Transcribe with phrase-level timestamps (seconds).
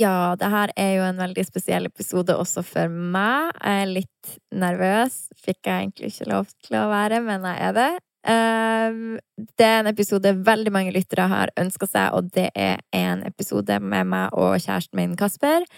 [0.00, 3.50] Ja, det her er jo en veldig spesiell episode også for meg.
[3.58, 5.26] Jeg er litt nervøs.
[5.36, 7.90] Fikk jeg egentlig ikke lov til å være, men jeg er det.
[8.32, 9.18] Ehm,
[9.58, 13.76] det er en episode veldig mange lyttere har ønska seg, og det er en episode
[13.80, 15.68] med meg og kjæresten min Kasper.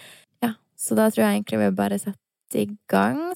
[0.43, 3.33] Ja, så da tror jeg egentlig vi bare setter i gang.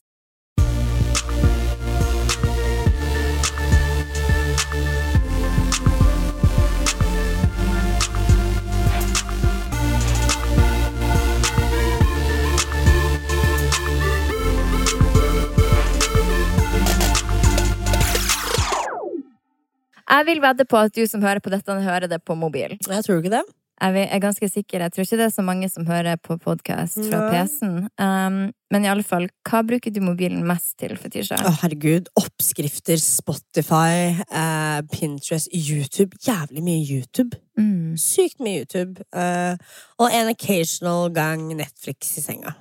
[20.07, 22.77] Jeg vil vedde på at du som hører på dette, hører det på mobil.
[22.79, 23.45] Jeg tror ikke det.
[23.77, 24.81] Jeg er ganske sikker.
[24.81, 27.27] Jeg tror ikke det er så mange som hører på podkast fra.
[27.29, 27.89] PC-en.
[28.01, 28.39] Um,
[28.73, 31.37] men i alle fall, hva bruker du mobilen mest til, Fetisha?
[31.37, 32.09] Å, herregud.
[32.17, 36.17] Oppskrifter, Spotify, eh, Pinterest, YouTube.
[36.25, 37.37] Jævlig mye YouTube.
[37.59, 37.93] Mm.
[38.01, 39.05] Sykt mye YouTube.
[39.13, 39.53] Uh,
[40.01, 42.57] og en occasional gang Netflix i senga.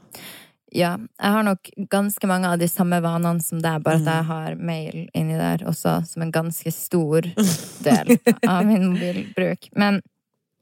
[0.77, 4.11] Ja, jeg har nok ganske mange av de samme vanene som deg, bare at Mm.
[4.13, 7.23] jeg har mail inni der også, som en ganske stor
[7.87, 9.71] del av min mobilbruk.
[9.75, 10.03] Men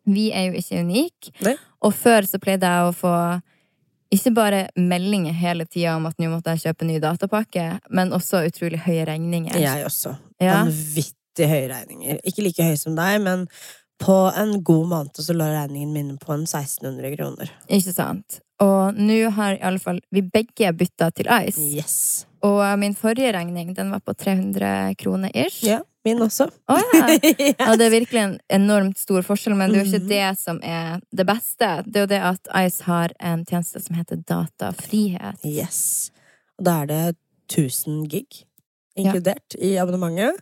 [0.06, 1.32] vi er jo ikke unike.
[1.42, 1.56] Nei.
[1.82, 3.14] Og før så pleide jeg å få
[4.14, 8.44] ikke bare meldinger hele tida om at nå måtte jeg kjøpe ny datapakke, men også
[8.46, 9.56] utrolig høye regninger.
[9.58, 10.14] Jeg også.
[10.38, 10.60] Ja.
[10.62, 12.20] Vanvittig høye regninger.
[12.22, 13.48] Ikke like høye som deg, men
[13.98, 17.50] på en god måned så lå regningen min på en 1600 kroner.
[17.68, 18.40] Ikke sant?
[18.62, 21.58] Og nå har iallfall vi begge bytta til Ice.
[21.60, 21.96] Yes.
[22.44, 25.64] Og min forrige regning, den var på 300 kroner ish.
[25.64, 26.46] Ja, min også.
[26.68, 27.06] Oh, ja.
[27.58, 30.08] Ja, det er virkelig en enormt stor forskjell, men det er jo ikke Mhm.
[30.08, 31.70] det som er det beste.
[31.86, 35.40] Det er jo det at Ice har en tjeneste som heter Datafrihet.
[35.44, 36.10] Yes.
[36.58, 37.16] Og da er det
[37.48, 38.44] 1000 gig
[38.96, 40.38] inkludert i abonnementet.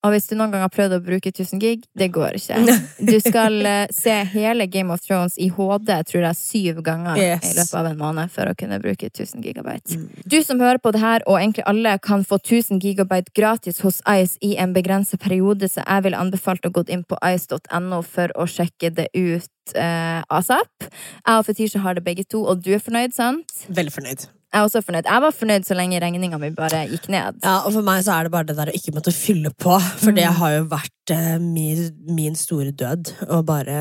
[0.00, 2.60] Og hvis du noen gang har prøvd å bruke 1000 gig, det går ikke.
[3.10, 7.50] Du skal eh, se hele Game of Thrones i HD, tror jeg, syv ganger Yes.
[7.50, 9.98] i løpet av en måned for å kunne bruke 1000 gigabyte.
[10.00, 10.24] Mm.
[10.24, 14.00] Du som hører på det her, og egentlig alle, kan få 1000 gigabyte gratis hos
[14.08, 18.32] Ice i en begrenset periode, så jeg vil anbefalt å gå inn på ice.no for
[18.40, 20.88] å sjekke det ut eh, asap.
[20.88, 23.52] Jeg og Fetisha har det begge to, og du er fornøyd, sant?
[23.68, 24.30] Veldig fornøyd.
[24.50, 25.06] Jeg er også fornøyd.
[25.06, 27.36] Jeg var fornøyd så lenge regninga mi bare gikk ned.
[27.44, 29.76] Ja, og for meg så er det bare det der å ikke måtte fylle på.
[30.02, 30.34] For det Mm.
[30.40, 31.84] har jo vært eh, min,
[32.16, 33.12] min store død.
[33.30, 33.76] Å bare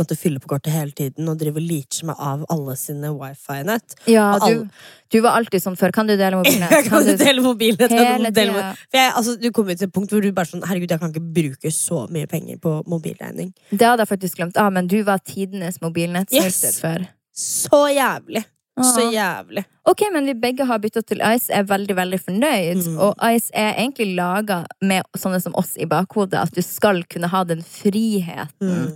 [0.00, 3.98] måtte fylle på kortet hele tiden og drive og leache meg av alle sine wifi-nett.
[4.08, 4.64] Ja, Og du,
[5.12, 5.92] du var alltid sånn før.
[5.92, 6.68] Kan du dele mobilen?
[6.78, 7.92] Jeg kan du dele mobilen.
[7.92, 8.74] Hele dele tida.
[8.88, 11.12] For jeg, altså, du kommer til et punkt hvor du bare sånn Herregud, jeg kan
[11.12, 13.52] ikke bruke så mye penger på mobilregning.
[13.70, 16.80] Det hadde jeg faktisk glemt av, men du var tidenes mobilnettsnylter Yes.
[16.80, 17.04] før.
[17.36, 18.44] Så jævlig.
[18.84, 19.64] Så jævlig.
[19.88, 22.82] Ok, men vi begge har bytta til Ice, er veldig, veldig fornøyd.
[22.84, 22.98] Mm.
[23.06, 27.30] Og Ice er egentlig laga med sånne som oss i bakhodet, at du skal kunne
[27.32, 28.94] ha den friheten Mm.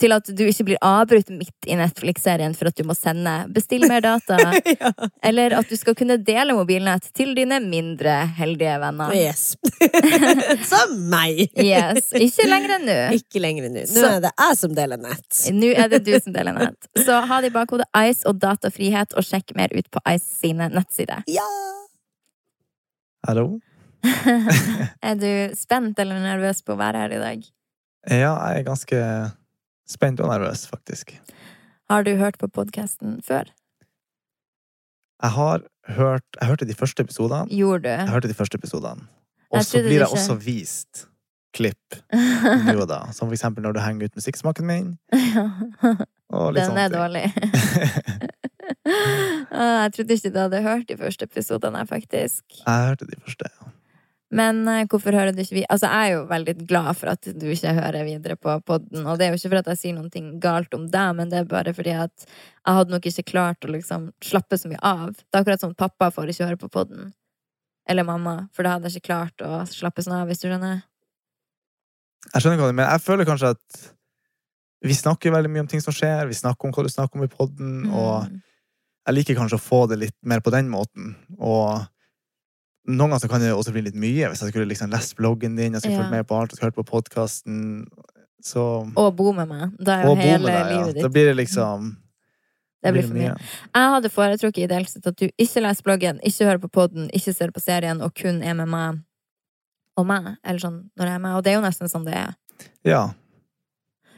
[0.00, 3.84] Til at du ikke blir avbrutt midt i Netflix-serien for at du må sende Bestill
[3.90, 4.38] mer data.
[4.80, 4.92] ja.
[5.26, 9.14] Eller at du skal kunne dele mobilnett til dine mindre heldige venner.
[9.16, 9.54] Yes.
[10.70, 11.42] Som meg.
[11.60, 12.98] Yes, Ikke lenger enn nå.
[13.20, 13.84] Ikke lenger nå.
[13.84, 15.42] Nå Så- er det jeg som deler nett.
[15.54, 16.90] Nå er det du som deler nett.
[17.04, 17.86] Så ha det i bakhodet.
[18.08, 21.22] Ice og datafrihet, og sjekk mer ut på Ice sine nettsider.
[21.30, 21.46] Ja!
[23.28, 23.58] Hallo?
[25.04, 27.42] Er du spent eller nervøs på å være her i dag?
[28.08, 29.00] Ja, jeg er ganske
[29.90, 31.16] spent og nervøs, faktisk.
[31.90, 33.50] Har du hørt på podkasten før?
[35.20, 37.48] Jeg har hørt Jeg hørte de første episodene.
[37.50, 39.08] Gjorde Jeg hørte de første episodene.
[39.50, 41.06] Og så blir du jeg ikke- også vist
[41.52, 41.96] klipp
[42.70, 43.00] nå og da.
[43.12, 44.92] Som for eksempel når du henger ut musikksmaken min.
[45.12, 47.26] Litt Den er dårlig.
[49.50, 52.44] Ah, jeg trodde ikke du hadde hørt de første episodene, faktisk.
[52.62, 53.48] Jeg hørte de første.
[53.50, 53.70] ja.
[54.30, 55.62] Men eh, hvorfor hører du ikke vi...
[55.66, 59.02] Altså, jeg er jo veldig glad for at du ikke hører videre på podden.
[59.06, 61.40] Og det er jo ikke for at jeg sier noe galt om deg, men det
[61.40, 65.16] er bare fordi at jeg hadde nok ikke klart å liksom slappe så mye av.
[65.18, 67.10] Det er akkurat som pappa får ikke høre på podden.
[67.90, 68.36] Eller mamma.
[68.54, 70.84] For da hadde jeg ikke klart å slappe sånn av, hvis du skjønner.
[72.30, 72.92] Jeg skjønner hva du mener.
[72.94, 73.80] Jeg føler kanskje at
[74.86, 76.28] vi snakker veldig mye om ting som skjer.
[76.30, 78.42] Vi snakker om hva du snakker om i podden, og Mm.
[79.08, 81.16] jeg liker kanskje å få det litt mer på den måten.
[81.40, 81.82] Og
[82.90, 84.28] noen ganger kan det også bli litt mye.
[84.30, 86.02] Hvis jeg skulle liksom lest bloggen din, jeg skulle Ja.
[86.02, 87.86] følge med på alt, hørt på podkasten,
[88.42, 89.76] så Og bo med meg.
[89.78, 90.78] Da er jo hele deg, ja.
[90.86, 91.96] livet Da blir det liksom
[92.82, 93.36] Det blir for mye.
[93.74, 97.34] Jeg hadde foretrukket ideelt sett at du ikke leser bloggen, ikke hører på podden, ikke
[97.34, 99.02] ser på serien, og kun er med meg
[99.98, 100.36] og meg.
[100.42, 101.34] Eller sånn når jeg er med.
[101.36, 102.34] Og det er jo nesten sånn det er.
[102.84, 103.12] Ja.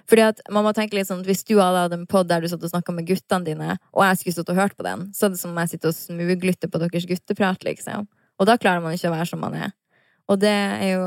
[0.07, 2.49] Fordi at man må tenke litt sånn Hvis du hadde hatt en pod der du
[2.49, 5.27] satt og snakka med guttene dine, og jeg skulle stått og hørt på den, så
[5.27, 8.07] er det som om jeg sitter og smuglytter på deres gutteprat, liksom.
[8.43, 9.71] Og da klarer man ikke å være som man er.
[10.31, 11.05] Og det er jo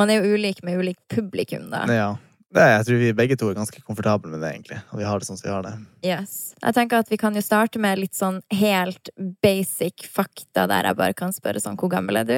[0.00, 1.82] Man er jo ulik med ulik publikum, da.
[1.92, 2.10] ja.
[2.52, 4.78] Det, jeg tror vi begge to er ganske komfortable med det, egentlig.
[4.92, 5.70] Og vi har det sånn som vi har det.
[6.04, 6.32] Yes.
[6.60, 9.08] Jeg tenker at vi kan jo starte med litt sånn helt
[9.44, 12.34] basic fakta, der jeg bare kan spørre sånn Hvor gammel er du?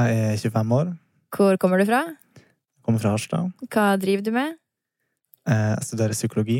[0.00, 0.94] Jeg er 25 år,
[1.36, 2.00] Hvor kommer du fra?
[2.40, 3.52] Jeg kommer fra Harstad.
[3.68, 4.56] Hva driver du med?
[5.48, 6.58] Eh, Jeg studerer psykologi.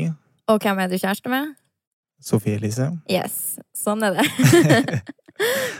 [0.53, 1.55] Og hvem er du kjæreste med?
[2.21, 2.91] Sofie Elise.
[3.09, 3.57] Yes.
[3.73, 5.01] Sånn er det.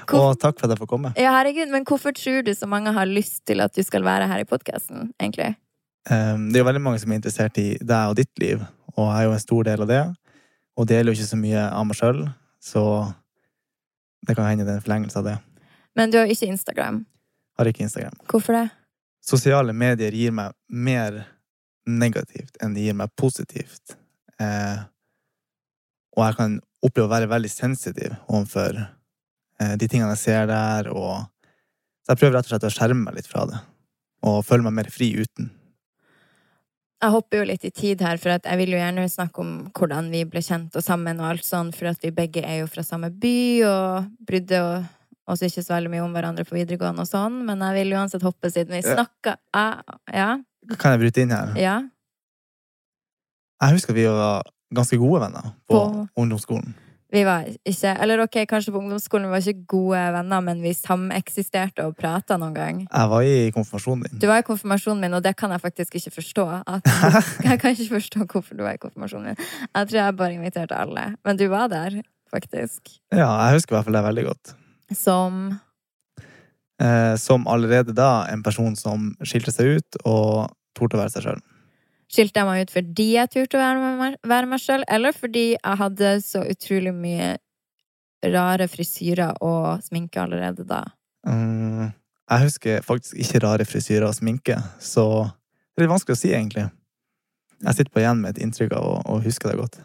[0.05, 1.13] Hvor- Og takk for at jeg får komme.
[1.17, 4.27] Ja, herregud, men hvorfor tror du så mange har lyst til at du skal være
[4.27, 5.55] her i podkasten, egentlig?
[6.09, 8.61] Um, Det er jo veldig mange som er interessert i deg og ditt liv,
[8.95, 10.01] og jeg er jo en stor del av det.
[10.77, 12.25] Og deler jo ikke så mye av meg sjøl,
[12.61, 12.81] så
[14.27, 15.35] det kan hende det er en forlengelse av det.
[15.95, 17.05] Men du har ikke Instagram.
[17.57, 18.17] Har ikke Instagram.
[18.27, 18.65] Hvorfor det?
[19.25, 21.23] Sosiale medier gir meg mer
[21.87, 23.95] negativt enn det gir meg positivt.
[24.41, 24.83] Eh,
[26.17, 28.81] og jeg kan oppleve å være veldig sensitiv overfor
[29.59, 31.25] de tingene jeg ser der, og
[32.05, 33.57] Så jeg prøver rett og slett å skjerme meg litt fra det.
[34.21, 35.47] Og føle meg mer fri uten.
[37.01, 40.11] Jeg hopper jo litt i tid her, for jeg vil jo gjerne snakke om hvordan
[40.13, 42.83] vi ble kjent og sammen, og alt sånn, for at vi begge er jo fra
[42.85, 44.85] samme by, og brydde og-
[45.27, 48.21] oss ikke så veldig mye om hverandre på videregående og sånn, men jeg vil uansett
[48.21, 49.37] hoppe siden vi snakka
[50.13, 50.37] Ja?
[50.77, 51.53] Kan jeg bryte inn her?
[51.57, 51.81] Ja?
[53.61, 54.43] Jeg husker vi var
[54.73, 56.75] ganske gode venner på, På- ungdomsskolen.
[57.15, 60.73] Vi var ikke Eller ok, kanskje på ungdomsskolen vi var ikke gode venner, men vi
[60.75, 62.81] sameksisterte og prata noen gang.
[62.85, 64.21] Jeg var i konfirmasjonen din.
[64.23, 66.47] Du var i konfirmasjonen min, og det kan jeg faktisk ikke forstå.
[66.75, 66.91] At,
[67.49, 69.53] jeg kan ikke forstå hvorfor du var i konfirmasjonen min.
[69.69, 71.13] Jeg tror jeg bare inviterte alle.
[71.25, 72.01] Men du var der,
[72.33, 72.97] faktisk.
[73.13, 74.55] Ja, jeg husker i hvert fall det veldig godt.
[74.93, 75.55] Som
[76.81, 81.23] Eh, som allerede da en person som skilte seg ut og torde å være seg
[81.23, 81.43] sjøl.
[82.11, 85.45] Skilte jeg meg ut fordi jeg turte å være meg, være meg sjøl, eller fordi
[85.55, 87.33] jeg hadde så utrolig mye
[88.33, 90.83] rare frisyrer og sminke allerede da?
[91.27, 91.89] Mm,
[92.29, 96.31] jeg husker faktisk ikke rare frisyrer og sminke, så det er litt vanskelig å si,
[96.33, 96.69] egentlig.
[97.65, 99.81] Jeg sitter på igjen med et inntrykk av å, å huske det godt.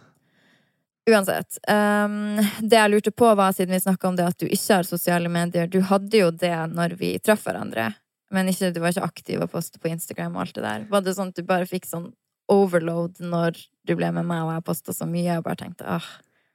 [1.10, 1.56] Uansett.
[1.66, 4.86] Um, det jeg lurte på, var, siden vi snakka om det at du ikke har
[4.86, 7.90] sosiale medier Du hadde jo det når vi traff hverandre,
[8.30, 10.86] men ikke, du var ikke aktiv og postet på Instagram og alt det der.
[10.90, 12.10] Var det sånn at du bare fikk sånn
[12.50, 16.06] overload når du ble med meg og jeg posta så mye, og bare tenkte ah,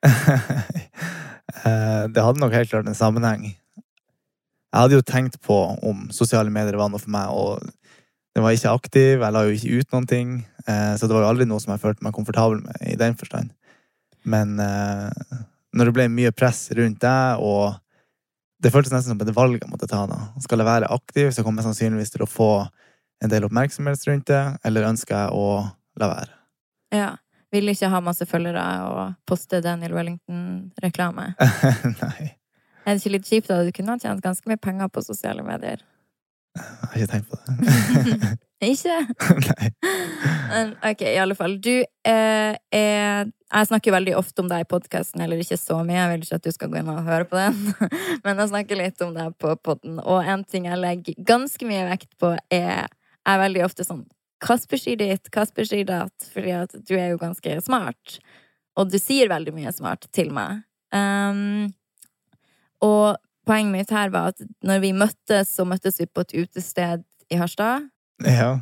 [2.13, 3.55] det hadde nok helt klart en sammenheng.
[4.75, 5.55] Jeg hadde jo tenkt på
[5.87, 7.63] om sosiale medier var noe for meg, og
[8.35, 10.33] den var ikke aktiv, jeg la jo ikke ut noen ting,
[10.67, 13.15] eh, så det var jo aldri noe som jeg følte meg komfortabel med i den
[13.15, 13.53] forstand.
[14.27, 15.39] Men eh,
[15.75, 17.79] når det ble mye press rundt deg, og
[18.63, 20.17] det føltes nesten som et valg jeg måtte ta da.
[20.43, 22.49] Skal jeg være aktiv, så kommer jeg sannsynligvis til å få
[23.23, 25.45] en del oppmerksomhet rundt det, eller ønsker jeg å
[26.01, 26.33] la være?
[26.95, 27.13] ja.
[27.53, 31.27] Vil ikke ha masse følgere og poste Daniel Wellington-reklame.
[32.01, 32.25] Nei,
[32.83, 33.61] Er det ikke litt kjipt da?
[33.63, 35.79] Du kunne ha tjent ganske mye penger på sosiale medier.
[36.57, 38.31] jeg har ikke tenkt på det.
[38.63, 38.95] Ikke?
[40.51, 40.91] Nei.
[40.91, 41.57] Ok, i alle fall.
[41.59, 45.97] Du eh, er Jeg snakker veldig ofte om deg i podkasten, eller ikke så mye,
[45.99, 47.59] jeg vil ikke at du skal gå inn og høre på den,
[48.25, 49.99] men jeg snakker litt om deg på podden.
[50.03, 52.89] Og en ting jeg legger ganske mye vekt på, er,
[53.23, 54.03] er veldig ofte sånn
[54.43, 58.17] Kasper sier ditt, Kasper sier datt, fordi at du er jo ganske smart.
[58.75, 60.65] Og du sier veldig mye smart til meg.
[60.93, 61.71] Um,
[62.83, 63.15] og
[63.47, 67.39] poenget mitt her var at når vi møttes, så møttes vi på et utested i
[67.39, 67.87] Harstad.
[68.23, 68.59] Ja.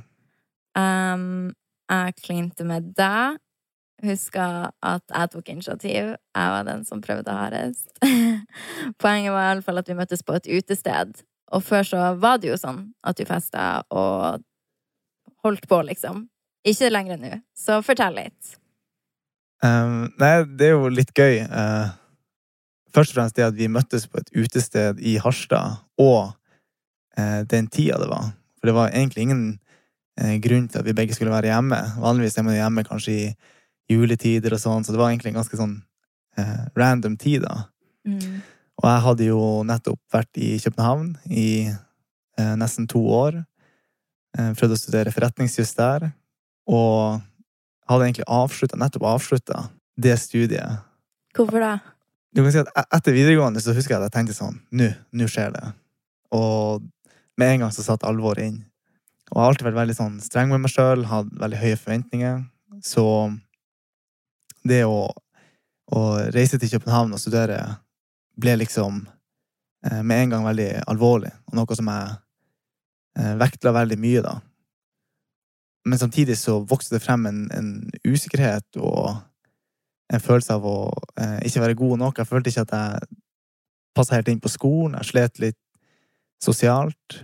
[0.77, 1.53] Um,
[1.91, 3.39] jeg klinte med deg.
[4.03, 6.15] Huska at jeg tok initiativ.
[6.35, 7.87] Jeg var den som prøvde hardest.
[9.01, 11.21] Poenget var i alle fall at vi møttes på et utested.
[11.53, 14.43] Og før så var det jo sånn at du festa og
[15.45, 16.25] holdt på, liksom.
[16.67, 17.33] Ikke lenger nå.
[17.55, 18.55] Så fortell litt.
[19.63, 21.43] Um, nei, det er jo litt gøy.
[21.47, 21.93] Uh,
[22.95, 26.33] først og fremst det at vi møttes på et utested i Harstad, og
[27.19, 28.33] uh, den tida det var.
[28.63, 29.41] For det var egentlig ingen
[30.15, 31.81] eh, grunn til at vi begge skulle være hjemme.
[31.99, 33.25] Vanligvis er man hjemme kanskje i
[33.91, 35.73] juletider og sånn, så det var egentlig en ganske sånn
[36.39, 37.65] eh, random tid, da.
[38.07, 38.39] Mm.
[38.79, 43.43] Og jeg hadde jo nettopp vært i København i eh, nesten to år.
[44.37, 46.07] Eh, prøvde å studere forretningsjus der.
[46.71, 47.19] Og
[47.91, 49.67] hadde egentlig avslutta, nettopp avslutta
[49.99, 50.87] det studiet.
[51.35, 51.75] Hvorfor det?
[52.31, 54.87] Du kan si at e- Etter videregående så husker jeg at jeg tenkte sånn Nå,
[55.11, 55.67] nå skjer det.
[56.33, 56.87] Og
[57.39, 58.61] med en gang så satt alvoret inn.
[59.31, 62.41] Og jeg har alltid vært veldig sånn streng med meg sjøl, hatt veldig høye forventninger.
[62.85, 63.05] Så
[64.67, 65.07] det å,
[65.89, 66.01] å
[66.35, 67.59] reise til København og studere
[68.39, 69.03] ble liksom
[69.87, 72.15] eh, med en gang veldig alvorlig, og noe som jeg
[73.19, 74.37] eh, vektla veldig mye, da.
[75.89, 77.71] Men samtidig så vokste det frem en, en
[78.07, 79.17] usikkerhet og
[80.13, 80.77] en følelse av å
[81.19, 82.21] eh, ikke være god nok.
[82.21, 83.19] Jeg følte ikke at jeg
[83.97, 84.95] passa helt inn på skolen.
[85.01, 85.59] Jeg slet litt
[86.43, 87.23] sosialt.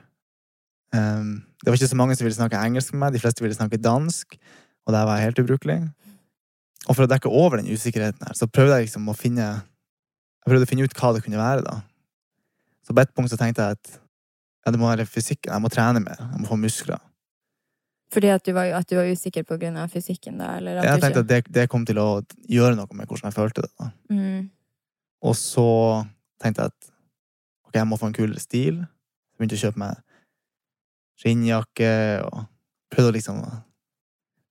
[0.90, 3.14] Det var ikke så mange som ville snakke engelsk med meg.
[3.14, 4.40] De fleste ville snakke dansk.
[4.88, 5.80] og der var jeg helt ubrukelig.
[6.88, 9.46] Og for å dekke over den usikkerheten her, så prøvde jeg liksom å finne
[10.40, 11.74] Jeg prøvde å finne ut hva det kunne være, da.
[12.88, 15.52] Så på et punkt så tenkte jeg at ja, det må være fysikken.
[15.52, 16.18] Jeg må trene mer.
[16.18, 17.02] Jeg må få muskler.
[18.10, 20.56] Fordi at du var, at du var usikker på grunn av fysikken, da?
[20.58, 22.08] Eller at Jeg tenkte at det, det kom til å
[22.50, 23.72] gjøre noe med hvordan jeg følte det.
[23.78, 23.92] da.
[24.10, 24.48] mm.
[25.30, 25.68] Og så
[26.42, 26.92] tenkte jeg at
[27.68, 28.80] ok, jeg må få en kulere stil.
[29.40, 30.00] Begynte å kjøpe meg
[31.20, 31.92] skinnjakke
[32.28, 32.46] og
[32.92, 33.40] prøvde å liksom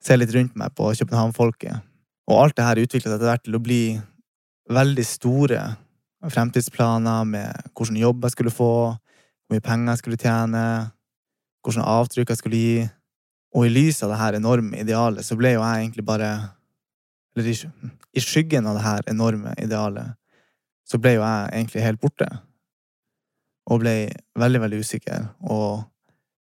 [0.05, 1.85] se litt rundt meg på København-folket.
[2.29, 3.83] Og alt det her utviklet seg etter hvert til å bli
[4.73, 5.63] veldig store
[6.33, 10.65] fremtidsplaner med hvilken jobb jeg skulle få, hvor mye penger jeg skulle tjene,
[11.65, 12.87] hvilke avtrykk jeg skulle gi.
[13.57, 16.31] Og i lys av det her enorme idealet så ble jo jeg egentlig bare
[17.37, 17.53] Eller
[18.19, 20.17] i skyggen av det her enorme idealet
[20.89, 22.27] så ble jo jeg egentlig helt borte.
[23.69, 23.95] Og ble
[24.39, 25.29] veldig, veldig usikker.
[25.45, 25.83] Og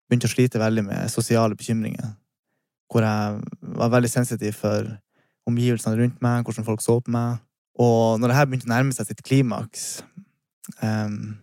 [0.06, 2.14] begynte å slite veldig med sosiale bekymringer.
[2.90, 3.40] Hvor jeg
[3.80, 4.86] var veldig sensitiv for
[5.46, 7.42] omgivelsene rundt meg, hvordan folk så på meg.
[7.82, 9.82] Og når det her begynte å nærme seg sitt klimaks
[10.80, 11.36] um,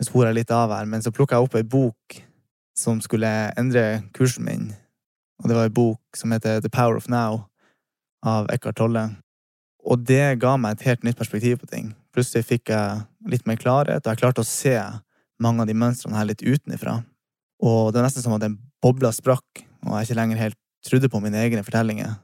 [0.00, 2.14] Nå sporer jeg litt av her, men så plukka jeg opp ei bok
[2.78, 3.28] som skulle
[3.60, 4.70] endre kursen min.
[5.42, 7.42] Og det var ei bok som heter The Power of Now
[8.24, 9.02] av Eckhart Tolle.
[9.84, 11.92] Og det ga meg et helt nytt perspektiv på ting.
[12.16, 14.74] Plutselig fikk jeg litt mer klarhet, og jeg klarte å se
[15.40, 17.00] mange av de mønstrene her litt utenifra.
[17.60, 21.10] Og det var nesten som at den bobla sprakk, og jeg ikke lenger helt trodde
[21.12, 22.14] på mine egne fortellinger.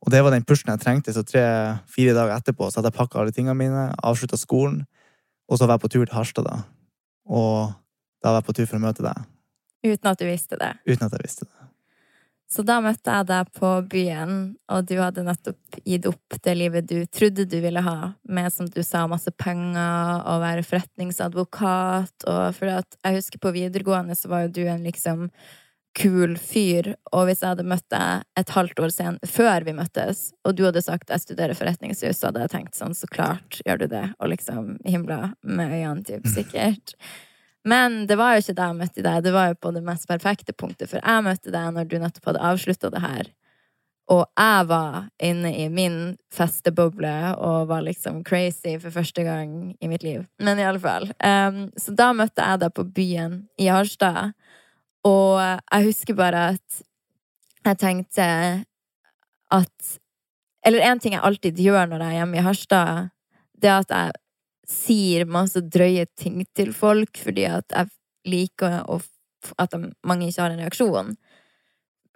[0.00, 3.20] Og det var den pushen jeg trengte, så tre-fire dager etterpå så hadde jeg pakka
[3.20, 4.84] alle tingene mine, avslutta skolen,
[5.50, 6.62] og så var jeg på tur til Harstad, da.
[7.30, 7.70] Og
[8.24, 9.28] da var jeg på tur for å møte deg,
[9.80, 10.74] Uten at du visste det.
[10.84, 11.59] uten at jeg visste det.
[12.50, 14.32] Så da møtte jeg deg på byen,
[14.74, 18.66] og du hadde nettopp gitt opp det livet du trodde du ville ha, med, som
[18.66, 24.32] du sa, masse penger og være forretningsadvokat, og for at jeg husker på videregående så
[24.32, 25.28] var jo du en liksom
[25.98, 30.28] kul fyr, og hvis jeg hadde møtt deg et halvt år sen, før vi møttes,
[30.46, 33.84] og du hadde sagt jeg studerer forretningshus, så hadde jeg tenkt sånn, så klart gjør
[33.84, 36.94] du det, og liksom himla med øynene, typ, sikkert.
[37.68, 40.08] Men det var jo ikke da jeg møtte deg, det var jo på det mest
[40.08, 43.28] perfekte punktet, for jeg møtte deg når du nettopp hadde avslutta det her.
[44.10, 45.98] Og jeg var inne i min
[46.34, 50.24] festeboble og var liksom crazy for første gang i mitt liv.
[50.42, 51.06] Men i alle fall.
[51.22, 54.32] Um, så da møtte jeg deg på byen i Harstad,
[55.06, 56.82] og jeg husker bare at
[57.64, 58.26] jeg tenkte
[59.50, 59.96] at
[60.64, 63.08] Eller en ting jeg alltid gjør når jeg er hjemme i Harstad,
[63.56, 64.12] det er at jeg
[64.70, 67.90] sier masse drøye ting til folk fordi at jeg
[68.30, 69.00] liker å,
[69.58, 69.74] at
[70.06, 71.14] mange ikke har en reaksjon.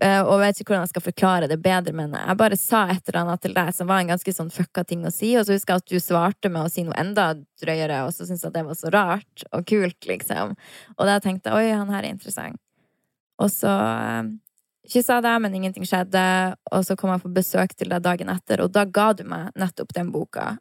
[0.03, 3.03] Eh, Og vet ikke hvordan jeg skal forklare det bedre, men jeg bare sa et
[3.09, 5.55] eller annet til deg som var en ganske sånn fucka ting å si, og så
[5.55, 7.29] husker jeg at du svarte med å si noe enda
[7.63, 10.57] drøyere, og så syntes jeg at det var så rart og kult, liksom.
[10.99, 12.59] Og da tenkte jeg oi, han her er interessant.
[13.39, 14.35] Og så eh,
[14.91, 16.27] kyssa jeg deg, men ingenting skjedde,
[16.75, 19.55] og så kom jeg på besøk til deg dagen etter, og da ga du meg
[19.59, 20.57] nettopp den boka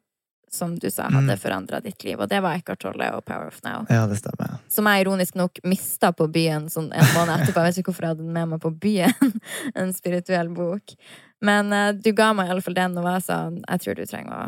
[0.53, 1.39] som du sa hadde Mm.
[1.41, 3.86] forandra ditt liv, og det var Eckhart Tolle og Power of Now.
[3.89, 4.60] Ja, det stemmer.
[4.69, 7.63] Som jeg ironisk nok mista på byen sånn en måned etterpå.
[7.63, 9.33] Jeg vet ikke hvorfor jeg hadde den med meg på byen.
[9.75, 10.93] En spirituell bok.
[11.41, 14.43] Men uh, du ga meg iallfall den, og jeg sa jeg tror du trenger å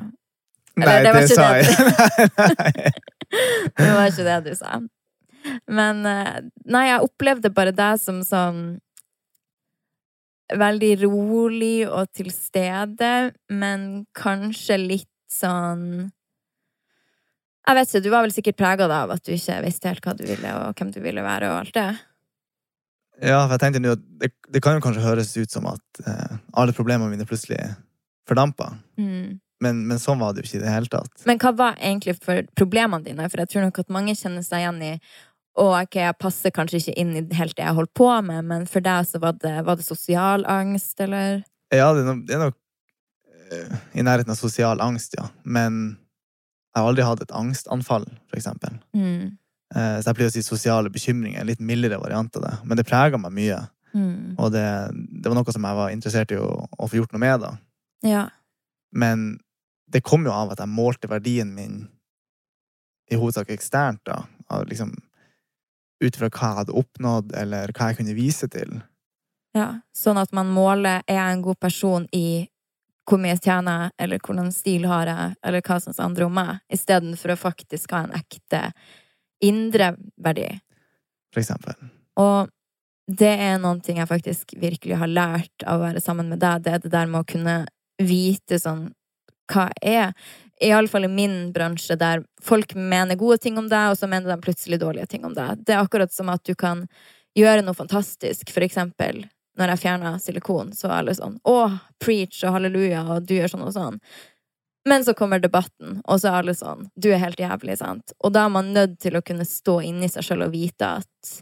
[0.77, 1.65] Eller, Nei, det var det sa jeg.
[2.59, 2.91] Nei.
[3.75, 4.79] Det var ikke det du sa.
[5.67, 6.38] Men uh,
[6.69, 8.65] Nei, jeg opplevde bare deg som sånn
[10.53, 15.86] Veldig rolig og til stede, men kanskje litt sånn
[17.65, 20.13] Jeg vet ikke, du var vel sikkert prega av at du ikke visste helt hva
[20.17, 21.88] du ville, og hvem du ville være, og alt det.
[23.24, 26.01] Ja, for jeg tenkte nå at det, det kan jo kanskje høres ut som at
[26.05, 27.58] eh, alle problemene mine plutselig
[28.27, 28.74] fordampa.
[29.00, 29.39] Mm.
[29.63, 31.24] Men, men sånn var det jo ikke i det hele tatt.
[31.29, 33.29] Men hva var egentlig for problemene dine?
[33.32, 34.91] For jeg tror nok at mange kjenner seg igjen i
[35.55, 38.65] og ok, jeg passer kanskje ikke inn i helt det jeg holder på med, men
[38.67, 41.46] for deg så var det, var det sosial angst, eller?
[41.72, 42.58] Ja, det er nok, det er nok
[43.93, 45.27] i nærheten av sosial angst, ja.
[45.43, 45.97] Men
[46.75, 48.77] jeg har aldri hatt et angstanfall, for eksempel.
[48.97, 49.37] Mm.
[49.75, 52.53] Eh, så jeg pleier å si sosiale bekymringer, en litt mildere variant av det.
[52.67, 53.61] Men det prega meg mye.
[53.95, 54.35] Mm.
[54.35, 57.23] Og det, det var noe som jeg var interessert i å, å få gjort noe
[57.23, 57.53] med, da.
[58.05, 58.25] Ja.
[58.91, 59.37] Men
[59.91, 61.85] det kom jo av at jeg målte verdien min
[63.11, 64.23] i hovedsak eksternt, da.
[64.51, 64.91] Av liksom,
[66.03, 68.81] ut fra hva jeg hadde oppnådd, eller hva jeg kunne vise til.
[69.55, 69.69] ja.
[69.95, 72.49] Sånn at man måler er jeg en god person i
[73.05, 76.62] hvor mye tjener jeg, eller hvordan stil har jeg, eller hva syns andre om meg,
[76.74, 78.62] istedenfor å faktisk ha en ekte
[79.45, 80.47] indre verdi.
[81.33, 81.77] For eksempel.
[82.21, 82.50] Og
[83.05, 86.63] det er noen ting jeg faktisk virkelig har lært av å være sammen med deg.
[86.65, 87.57] Det er det der med å kunne
[88.01, 88.89] vite sånn
[89.45, 90.15] Hva er
[90.63, 94.41] Iallfall i min bransje, der folk mener gode ting om deg, og så mener de
[94.41, 95.59] plutselig dårlige ting om deg.
[95.67, 96.85] Det er akkurat som at du kan
[97.38, 99.25] gjøre noe fantastisk, for eksempel
[99.59, 101.57] når jeg fjerna silikon, så var alle sånn Å,
[102.03, 104.00] preach og halleluja, og du gjør sånn og sånn.
[104.85, 108.13] Men så kommer debatten, og så er alle sånn Du er helt jævlig, sant?
[108.21, 111.38] Og da er man nødt til å kunne stå inni seg sjøl og vite at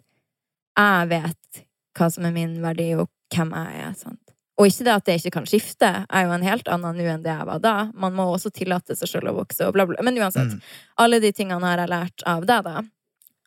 [0.73, 1.65] jeg vet
[1.97, 3.93] hva som er min verdi, og hvem jeg er.
[3.97, 4.33] sant?
[4.57, 5.91] Og ikke det at det ikke kan skifte.
[6.09, 7.75] Er jo en helt annen nå enn det jeg var da.
[7.93, 10.01] Man må også tillate seg sjøl å vokse, og bla, bla.
[10.05, 10.53] Men uansett.
[10.53, 10.75] Mm.
[11.05, 12.83] Alle de tingene har jeg lært av deg, da.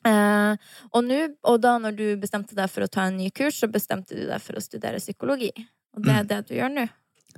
[0.06, 0.56] Eh,
[0.92, 3.68] og, nu, og da når du bestemte deg for å ta en ny kurs, så
[3.70, 5.50] bestemte du deg for å studere psykologi.
[5.96, 6.28] Og det er Mm.
[6.28, 6.88] det du gjør nå.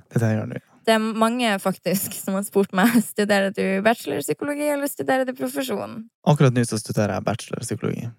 [0.09, 0.59] Det er det jeg gjør nå.
[0.85, 6.05] Det er mange faktisk som har spurt meg studerer du bachelorpsykologi eller studerer du profesjon.
[6.25, 8.09] Akkurat nå så studerer jeg bachelor psykologi.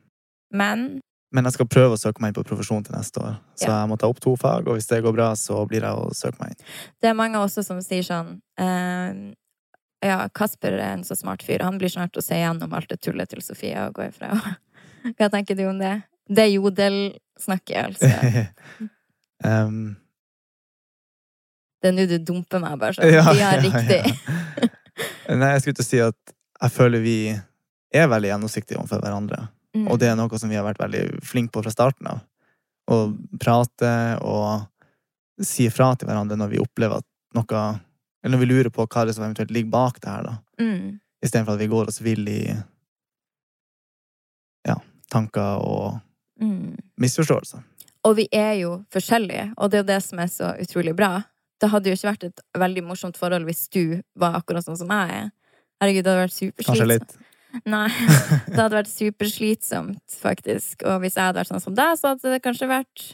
[0.53, 1.01] Men
[1.33, 3.37] Men jeg skal prøve å søke meg inn på profesjon til neste år.
[3.55, 3.81] Så Ja.
[3.83, 6.11] jeg må ta opp to fag, og hvis det går bra, så blir jeg å
[6.11, 6.65] søke meg inn.
[7.01, 9.35] det er mange også som sier sånn eh,
[10.05, 11.61] Ja, Kasper er en så smart fyr.
[11.67, 14.33] Han blir snart å se gjennom alt det tullet til Sofie og gå ifra.
[15.19, 15.99] Hva tenker du om det?
[16.31, 18.89] Det er jodelsnakket, altså.
[19.41, 19.95] Um,
[21.81, 23.09] Det er nå du dumper meg, bare sånn.
[23.17, 24.03] Ja, Vi har riktig.
[24.05, 24.69] ja.
[25.33, 29.47] Nei, jeg skulle til å si at jeg føler vi er veldig gjennomsiktige overfor hverandre.
[29.73, 29.87] Mm.
[29.89, 32.21] Og det er noe som vi har vært veldig flinke på fra starten av.
[32.93, 32.99] Å
[33.41, 34.67] prate og
[35.41, 37.63] si ifra til hverandre når vi opplever at noe
[38.23, 40.35] Eller når vi lurer på hva det er som eventuelt ligger bak det her, da.
[40.61, 40.99] Mm.
[41.25, 42.43] Istedenfor at vi går oss vill i
[44.69, 44.77] ja,
[45.13, 46.01] tanker og
[46.41, 46.77] Mm.
[46.97, 47.61] misforståelser.
[48.09, 51.23] Og vi er jo forskjellige, og det er jo det som er så utrolig bra.
[51.61, 54.89] Det hadde jo ikke vært et veldig morsomt forhold hvis du var akkurat sånn som
[54.89, 55.27] jeg er.
[55.83, 57.13] Herregud, det hadde vært superslitsomt.
[57.75, 57.89] Nei,
[58.49, 60.87] det hadde vært superslitsomt, faktisk.
[60.89, 63.05] Og hvis jeg hadde vært sånn som deg, så hadde det kanskje vært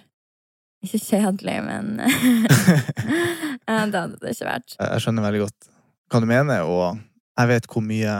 [0.86, 1.96] Ikke kjedelig, men
[3.66, 4.74] Det hadde det ikke vært.
[4.78, 5.70] Jeg skjønner veldig godt
[6.12, 6.98] hva du mener, og
[7.36, 8.16] jeg vet hvor mye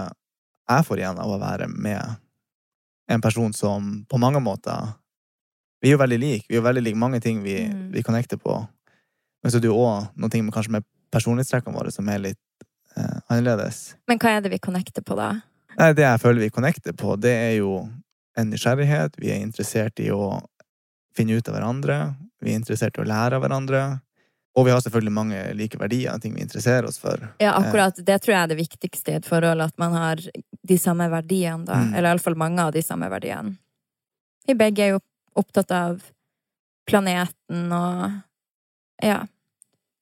[0.67, 2.17] jeg får igjen av å være med
[3.15, 4.89] en person som på mange måter
[5.83, 6.47] Vi er jo veldig like.
[6.49, 7.91] Vi er jo veldig like mange ting vi, Mm.
[7.93, 8.55] vi connecter på.
[9.43, 12.19] Men så er det jo òg noen ting med, kanskje med personlighetstrekkene våre som er
[12.19, 12.65] litt
[12.97, 13.95] eh, annerledes.
[14.09, 15.29] Men hva er det vi connecter på, da?
[15.79, 17.77] Nei, det jeg føler vi connecter på, det er jo
[18.37, 19.21] en nysgjerrighet.
[19.21, 20.41] Vi er interessert i å
[21.15, 21.99] finne ut av hverandre.
[22.47, 23.85] Vi er interessert i å lære av hverandre.
[24.57, 27.21] Og vi har selvfølgelig mange like verdier, ting vi interesserer oss for.
[27.43, 27.99] Ja, akkurat.
[27.99, 30.23] Det tror jeg er det viktigste i et forhold, at man har
[30.67, 31.83] de samme verdiene, da.
[31.85, 31.91] Mm.
[31.93, 33.59] Eller iallfall mange av de samme verdiene.
[34.47, 35.03] Vi begge er jo
[35.37, 36.01] opptatt av
[36.89, 38.23] planeten og
[39.03, 39.27] Ja.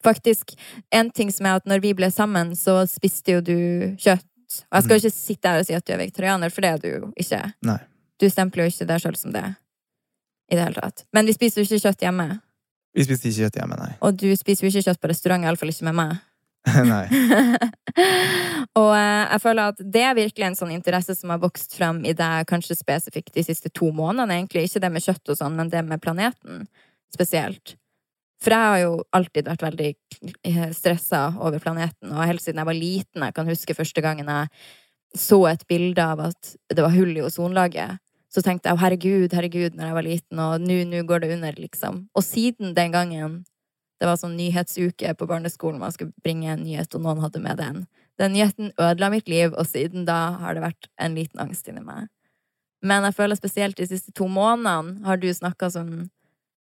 [0.05, 0.53] Faktisk,
[0.93, 3.59] en ting som er at når vi ble sammen, så spiste jo du
[3.97, 4.29] kjøtt.
[4.71, 6.71] Og jeg skal jo ikke sitte her og si at du er vegetarianer, for det
[6.71, 7.41] er du jo ikke.
[7.65, 7.79] Nei.
[8.21, 9.47] Du stempler jo ikke deg sjøl som det.
[10.51, 11.07] I det hele tatt.
[11.17, 12.29] Men vi spiser jo ikke kjøtt hjemme.
[12.95, 13.93] Vi spiser ikke kjøtt hjemme, nei.
[14.07, 16.17] Og du spiser jo ikke kjøtt på restaurant, iallfall ikke med meg.
[16.93, 17.05] nei.
[18.81, 22.01] og eh, jeg føler at det er virkelig en sånn interesse som har vokst frem
[22.09, 24.69] i deg kanskje spesifikt de siste to månedene, egentlig.
[24.69, 26.69] Ikke det med kjøtt og sånn, men det med planeten
[27.15, 27.77] spesielt.
[28.45, 29.91] For jeg har jo alltid vært veldig
[30.77, 34.65] stressa over planeten, og helt siden jeg var liten, jeg kan huske første gangen jeg
[35.15, 38.01] så et bilde av at det var hull i ozonlaget,
[38.35, 41.59] så tenkte jeg herregud, herregud, når jeg var liten, og nå, nå går det under,
[41.61, 42.07] liksom.
[42.19, 43.43] Og siden den gangen
[44.03, 47.61] det var sånn nyhetsuke på barneskolen, man skulle bringe en nyhet, og noen hadde med
[47.63, 47.85] den.
[48.19, 51.85] Den nyheten ødela mitt liv, og siden da har det vært en liten angst inni
[51.85, 52.11] meg.
[52.85, 55.95] Men jeg føler spesielt de siste to månedene har du snakka sånn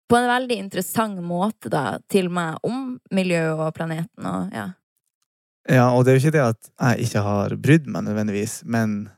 [0.07, 4.69] på en veldig interessant måte da, til meg om miljøet og planeten og ja.
[5.67, 9.09] Ja, og det er jo ikke det at jeg ikke har brydd meg nødvendigvis, men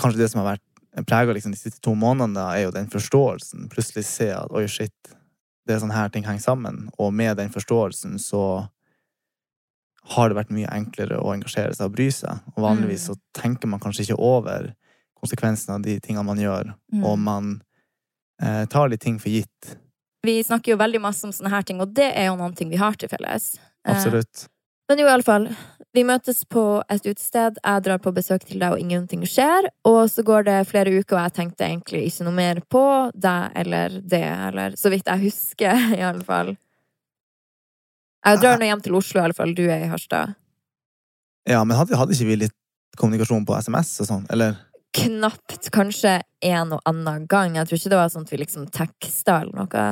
[0.00, 0.64] kanskje det som har vært
[1.02, 3.68] prega liksom, de siste to månedene, da, er jo den forståelsen.
[3.72, 4.94] Plutselig se at oi, shit,
[5.66, 6.88] det er sånn her ting henger sammen.
[6.98, 8.68] Og med den forståelsen så
[10.14, 12.42] har det vært mye enklere å engasjere seg og bry seg.
[12.54, 14.74] Og vanligvis så tenker man kanskje ikke over
[15.16, 17.04] konsekvensen av de tingene man gjør, Mm.
[17.04, 17.62] og man
[18.42, 19.76] eh, tar litt ting for gitt.
[20.24, 22.68] Vi snakker jo veldig masse om sånne her ting, og det er jo noen ting
[22.68, 23.56] vi har til felles.
[23.86, 24.04] Eh,
[24.88, 25.48] Men jo, i alle fall.
[25.94, 27.60] Vi møtes på et utested.
[27.62, 29.68] Jeg drar på besøk til deg, og ingenting skjer.
[29.86, 33.54] Og så går det flere uker, og jeg tenkte egentlig ikke noe mer på deg
[33.62, 36.56] eller det, eller så vidt jeg husker, i alle fall.
[38.24, 39.54] Jeg drar nå hjem til Oslo, i alle fall.
[39.54, 40.34] Du er i Harstad.
[41.46, 42.56] Ja, men hadde, hadde ikke vi litt
[42.98, 44.56] kommunikasjon på SMS og sånn, eller?
[44.94, 45.68] Knapt.
[45.74, 47.58] Kanskje en og annen gang.
[47.58, 49.84] Jeg tror ikke det var sånn at vi liksom teksta eller noe.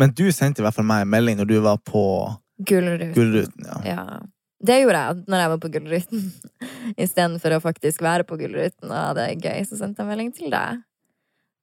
[0.00, 2.02] Men du sendte i hvert fall meg en melding når du var på
[2.66, 3.12] Gullruten.
[3.12, 3.78] Gullruten, ja.
[3.84, 4.04] Ja.
[4.66, 6.26] Det gjorde jeg når jeg var på Gullruten.
[7.04, 10.50] Istedenfor å faktisk være på Gullruten og ha det gøy, så sendte jeg melding til
[10.52, 10.82] deg.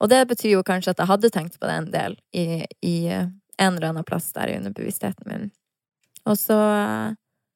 [0.03, 2.95] Og det betyr jo kanskje at jeg hadde tenkt på det en del i, i
[3.13, 5.51] en eller annen plass der i underbevisstheten min.
[6.27, 6.57] Og så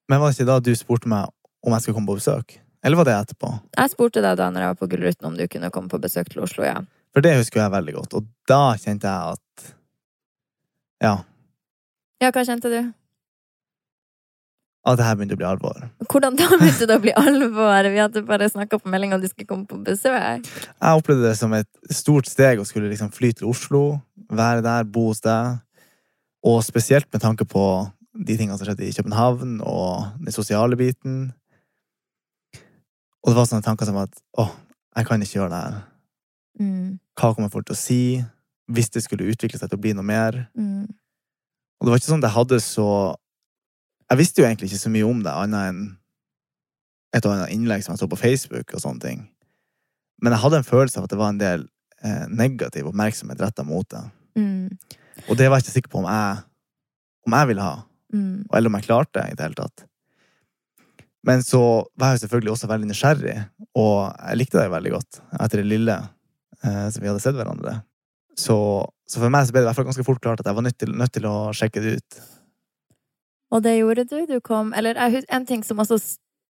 [0.07, 1.27] Men var det ikke da du spurte meg
[1.63, 2.59] om jeg skulle komme på besøk?
[2.85, 3.49] Eller var det etterpå?
[3.75, 6.29] Jeg spurte deg da når jeg var på Gullruten om du kunne komme på besøk
[6.31, 6.77] til Oslo, ja.
[7.15, 8.15] For det husker jeg veldig godt.
[8.19, 9.73] Og da kjente jeg at
[11.03, 11.15] Ja.
[12.21, 12.79] Ja, hva kjente du?
[14.87, 15.81] At det her begynte å bli alvor.
[16.07, 17.89] Hvordan da begynte det å bli alvor?
[17.91, 20.47] Vi hadde bare snakka på melding om de skulle komme på besøk.
[20.47, 23.81] Jeg opplevde det som et stort steg å skulle liksom fly til Oslo,
[24.31, 25.59] være der, bo hos deg.
[26.47, 27.65] Og spesielt med tanke på
[28.15, 31.19] de tingene som skjedde i København, og den sosiale biten.
[32.55, 34.47] Og det var sånne tanker som at å,
[34.95, 35.77] jeg kan ikke gjøre det her.
[36.63, 38.01] Mm, Hva kommer folk til å si?
[38.71, 40.45] Hvis det skulle utvikle seg til å bli noe mer.
[40.57, 40.87] mm,
[41.77, 42.87] Og det var ikke sånn at jeg hadde så
[44.07, 45.81] Jeg visste jo egentlig ikke så mye om det, annet enn
[47.15, 49.25] et og annet innlegg som jeg så på Facebook og sånne ting.
[50.23, 51.65] Men jeg hadde en følelse av at det var en del
[52.03, 54.03] eh, negativ oppmerksomhet retta mot det.
[54.39, 54.69] mm,
[55.27, 56.43] Og det var jeg ikke sikker på om jeg,
[57.27, 57.75] om jeg ville ha,
[58.13, 59.85] mm, eller om jeg klarte det i det hele tatt.
[61.27, 61.61] Men så
[61.99, 63.37] var jeg selvfølgelig også veldig nysgjerrig,
[63.75, 65.97] og jeg likte det veldig godt etter det lille
[66.63, 67.81] eh, som vi hadde sett hverandre.
[68.37, 68.55] Så,
[69.09, 70.65] så for meg så ble det i hvert fall ganske fort klart at jeg var
[70.67, 72.19] nødt til, nødt til å sjekke det ut.
[73.51, 74.17] Og det gjorde du.
[74.27, 74.95] Du kom Eller
[75.29, 75.99] en ting som også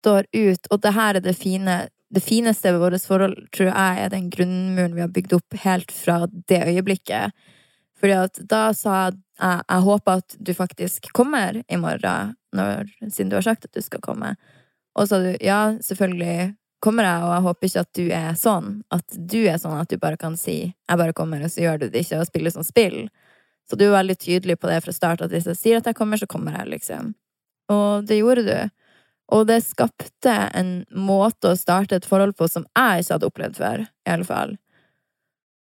[0.01, 3.99] står ut, og det her er det fine Det fineste ved vårt forhold, tror jeg,
[3.99, 7.33] er den grunnmuren vi har bygd opp helt fra det øyeblikket.
[7.99, 13.29] Fordi at da sa jeg jeg håper at du faktisk kommer i morgen, når, siden
[13.29, 14.31] du har sagt at du skal komme.
[14.95, 18.39] Og så sa du ja, selvfølgelig kommer jeg, og jeg håper ikke at du er
[18.39, 18.71] sånn.
[18.93, 21.79] At du er sånn at du bare kan si 'jeg bare kommer', og så gjør
[21.79, 23.09] du det ikke, og spiller sånn spill.
[23.67, 25.97] Så du er veldig tydelig på det fra start, at hvis jeg sier at jeg
[25.97, 27.11] kommer, så kommer jeg, liksom.
[27.73, 28.85] Og det gjorde du.
[29.35, 33.59] Og det skapte en måte å starte et forhold på som jeg ikke hadde opplevd
[33.59, 34.55] før, i alle fall.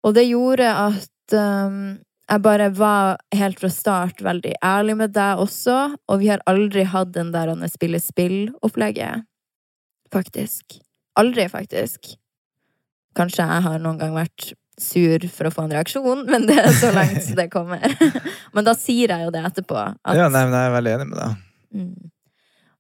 [0.03, 1.95] Og det gjorde at um,
[2.27, 6.83] jeg bare var helt fra start veldig ærlig med deg også, og vi har aldri
[6.91, 9.23] hatt den der han spiller spill-opplegget.
[10.11, 10.81] Faktisk.
[11.19, 12.17] Aldri, faktisk.
[13.17, 16.69] Kanskje jeg har noen gang vært sur for å få en reaksjon, men det er
[16.77, 17.83] så langt det kommer.
[18.55, 19.79] men da sier jeg jo det etterpå.
[19.81, 21.43] At, Ja, nei, men jeg er veldig enig med deg.
[21.77, 22.13] Mm.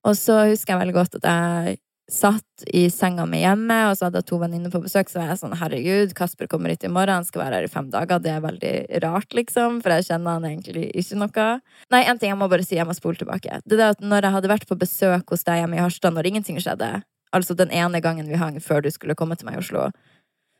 [0.07, 4.07] Og så husker jeg veldig godt at jeg satt i senga mi hjemme, og så
[4.07, 6.91] hadde jeg to venninner på besøk, så var jeg sånn herregud, Kasper kommer hit i
[6.91, 8.21] morgen, han skal være her i fem dager.
[8.23, 11.49] Det er veldig rart, liksom, for jeg kjenner han egentlig ikke noe.
[11.91, 13.59] Nei, en ting jeg må bare si, jeg må spole tilbake.
[13.67, 16.31] Det er at når jeg hadde vært på besøk hos deg hjemme i Harstad når
[16.31, 16.93] ingenting skjedde,
[17.35, 19.89] altså den ene gangen vi hang før du skulle komme til meg i Oslo,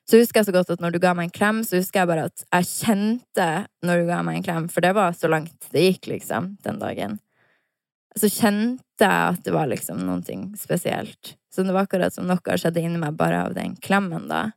[0.08, 2.10] så husker jeg så godt at når du ga meg en klem, så husker jeg
[2.10, 3.48] bare at jeg kjente
[3.84, 6.80] når du ga meg en klem, for det var så langt det gikk, liksom, den
[6.84, 7.18] dagen
[8.18, 11.36] så kjente jeg at det var liksom noe spesielt.
[11.54, 14.50] Så det var akkurat som noe skjedde inni meg bare av den klemmen, da.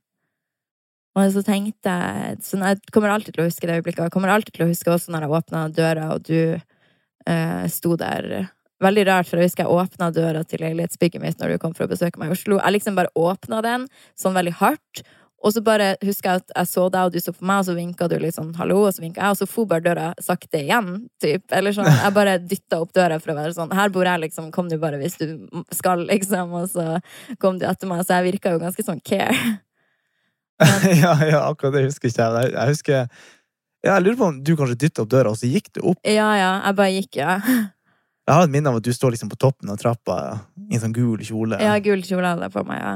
[1.18, 4.04] Og så tenkte jeg så Jeg kommer alltid til å huske det øyeblikket.
[4.06, 7.96] Jeg kommer alltid til å huske også når jeg åpna døra, og du eh, sto
[7.98, 8.50] der.
[8.80, 11.84] Veldig rart, for jeg husker jeg åpna døra til leilighetsbygget mitt når du kom for
[11.84, 12.60] å besøke meg i Oslo.
[12.62, 15.02] Jeg liksom bare åpna den sånn veldig hardt.
[15.40, 17.68] Og så bare husker jeg at jeg så deg, og du så på meg, og
[17.70, 20.11] så vinka du litt sånn hallo, og så vinka jeg, og så for bare døra
[20.20, 20.90] sakte igjen,
[21.22, 21.46] typ.
[21.57, 21.88] Eller sånn.
[21.88, 24.50] Jeg bare dytta opp døra for å være sånn Her bor jeg, liksom.
[24.53, 25.26] Kom du bare hvis du
[25.72, 26.53] skal, liksom.
[26.61, 27.00] Og så
[27.40, 28.05] kom du etter meg.
[28.05, 29.37] Så jeg virka jo ganske sånn care.
[31.03, 32.53] ja, ja, akkurat det husker ikke jeg.
[32.53, 35.70] Jeg husker ja, Jeg lurer på om du kanskje dytta opp døra, og så gikk
[35.72, 36.03] du opp.
[36.05, 36.50] Ja, ja.
[36.66, 37.38] Jeg bare gikk, ja.
[38.29, 40.18] Jeg har et minne av at du står liksom på toppen av trappa
[40.68, 41.57] i en sånn gul kjole.
[41.64, 42.92] Ja, gul kjole hadde jeg på meg, ja.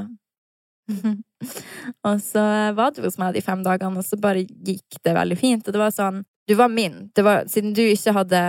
[2.09, 2.45] og så
[2.77, 5.67] var du hos meg de fem dagene, og så bare gikk det veldig fint.
[5.67, 7.07] Og det var sånn Du var min.
[7.17, 8.41] Var, siden du ikke hadde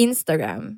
[0.00, 0.74] Instagram,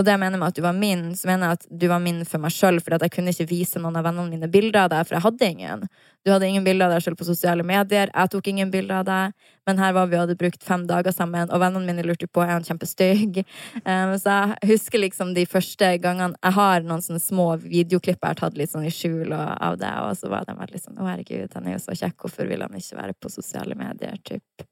[0.00, 2.00] og det jeg mener med at du var min, så mener jeg at du var
[2.00, 4.92] min for meg sjøl, for jeg kunne ikke vise noen av vennene mine bilder av
[4.94, 5.82] deg, for jeg hadde ingen.
[6.24, 9.04] Du hadde ingen bilder av deg sjøl på sosiale medier, jeg tok ingen bilder av
[9.10, 9.36] deg,
[9.68, 12.44] men her var vi og hadde brukt fem dager sammen, og vennene mine lurte på
[12.44, 13.42] er han kjempestygg.
[13.80, 18.34] Um, så jeg husker liksom de første gangene Jeg har noen sånne små videoklipp jeg
[18.34, 21.00] har tatt litt sånn i skjul og, av det, og så var de veldig sånn
[21.00, 24.18] Å, herregud, han er jo så kjekk, hvorfor vil han ikke være på sosiale medier?
[24.26, 24.66] Typ.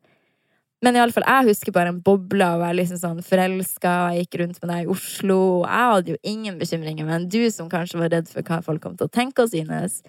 [0.85, 3.95] Men i alle fall, jeg husker bare en boble av å være liksom sånn forelska,
[4.05, 7.27] og jeg gikk rundt med deg i Oslo, og jeg hadde jo ingen bekymringer, men
[7.33, 10.03] du som kanskje var redd for hva folk kom til å tenke og synes,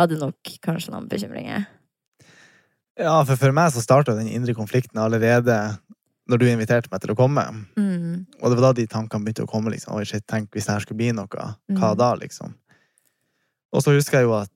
[0.00, 1.68] hadde nok kanskje noen bekymringer.
[2.98, 5.56] Ja, for for meg så starta den indre konflikten allerede
[6.30, 7.44] når du inviterte meg til å komme.
[7.78, 8.26] Mm.
[8.42, 9.72] Og det var da de tankene begynte å komme.
[9.72, 11.26] liksom, Oi, shit, tenk hvis det her skulle bli noe.
[11.70, 11.96] Hva Mm.
[11.98, 12.54] da, liksom?
[13.72, 14.50] Og så husker jeg jo at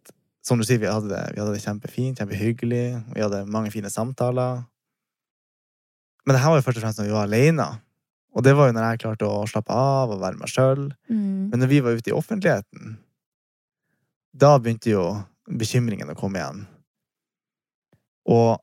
[0.44, 3.14] som du sier, vi hadde det, vi hadde det kjempefint, kjempehyggelig.
[3.14, 4.66] Vi hadde mange fine samtaler.
[6.24, 7.66] Men det her var jo først og fremst når vi var alene.
[8.34, 10.86] Og det var jo når jeg klarte å slappe av og være meg sjøl.
[11.08, 11.50] Mm.
[11.52, 12.96] Men når vi var ute i offentligheten,
[14.34, 15.04] da begynte jo
[15.46, 16.64] bekymringen å komme igjen.
[18.24, 18.56] Og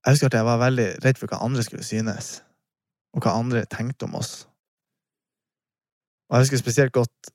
[0.00, 2.38] jeg husker at jeg var veldig redd for hva andre skulle synes,
[3.12, 4.46] og hva andre tenkte om oss.
[6.30, 7.32] Og jeg husker spesielt godt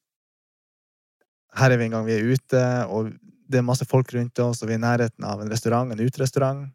[1.56, 3.14] Her er vi en gang vi er ute, og
[3.48, 6.02] det er masse folk rundt oss, og vi er i nærheten av en restaurant, en
[6.02, 6.66] uterestaurant.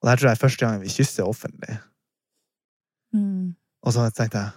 [0.00, 1.76] Og det her tror jeg er første gang vi kysser offentlig.
[3.14, 3.52] Mm.
[3.84, 4.56] Og så tenkte jeg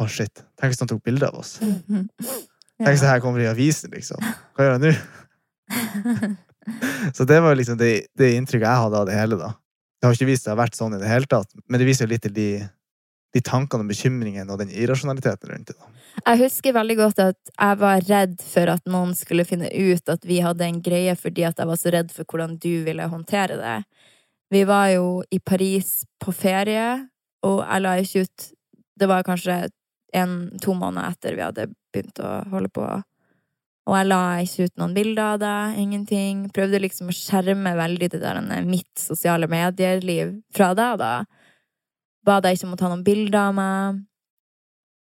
[0.00, 1.58] å shit, tenk hvis han tok bilde av oss.
[1.62, 2.08] Mhm.
[2.74, 4.18] Tenk hvis det her kommer i avisen, liksom.
[4.56, 6.32] Hva gjør jeg nå?
[7.14, 9.52] Så det var liksom det, det inntrykket jeg hadde av det hele, da.
[10.00, 11.86] Det har ikke vist seg å ha vært sånn i det hele tatt, men det
[11.86, 12.48] viser jo litt til de,
[13.36, 15.76] de tankene og bekymringene og den irrasjonaliteten rundt det.
[15.78, 15.92] da.
[16.18, 20.26] Jeg husker veldig godt at jeg var redd for at noen skulle finne ut at
[20.26, 23.60] vi hadde en greie fordi at jeg var så redd for hvordan du ville håndtere
[23.62, 23.78] det.
[24.52, 27.08] Vi var jo i Paris på ferie,
[27.44, 28.50] og jeg la ikke ut
[28.94, 29.56] Det var kanskje
[30.14, 32.84] en, to måneder etter vi hadde begynt å holde på.
[33.84, 36.44] Og jeg la ikke ut noen bilder av det, ingenting.
[36.54, 41.12] Prøvde liksom å skjerme veldig det der mitt sosiale medier-liv fra deg, da.
[42.24, 44.00] Ba deg ikke om å ta noen bilder av meg.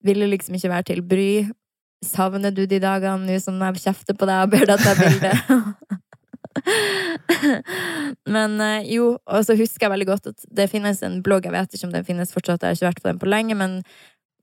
[0.06, 1.32] Ville liksom ikke være til bry.
[2.06, 5.34] Savner du de dagene nå som jeg kjefter på deg og ber deg ta bilde?
[8.36, 11.56] Men eh, jo, og så husker jeg veldig godt at det finnes en blogg, jeg
[11.56, 13.82] vet ikke om den finnes fortsatt, jeg har ikke vært på den på lenge, men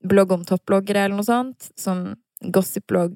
[0.05, 2.07] blogg om toppbloggere eller noe sånt, som
[2.53, 3.15] gossipblogg.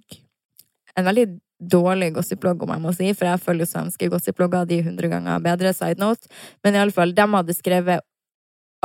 [0.97, 1.27] En veldig
[1.59, 5.43] dårlig gossipblogg, om jeg må si, for jeg følger svenske gossipblogger, de er hundre ganger
[5.43, 6.31] bedre, side note.
[6.63, 8.05] Men i alle fall, de hadde skrevet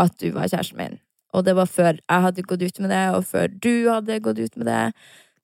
[0.01, 0.99] at du var kjæresten min.
[1.35, 4.43] Og det var før jeg hadde gått ut med det, og før du hadde gått
[4.43, 4.83] ut med det.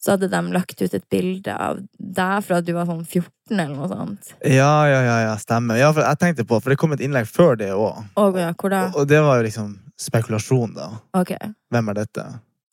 [0.00, 3.52] Så hadde de lagt ut et bilde av deg fra at du var sånn 14
[3.52, 4.30] eller noe sånt.
[4.48, 5.76] Ja, ja, ja, ja, stemmer.
[5.76, 8.00] Ja, for jeg tenkte på, for det kom et innlegg før det òg.
[8.20, 8.54] Og ja?
[8.56, 10.88] Og, og det var jo liksom spekulasjon, da.
[11.20, 11.34] Ok,
[11.70, 12.26] Hvem er dette?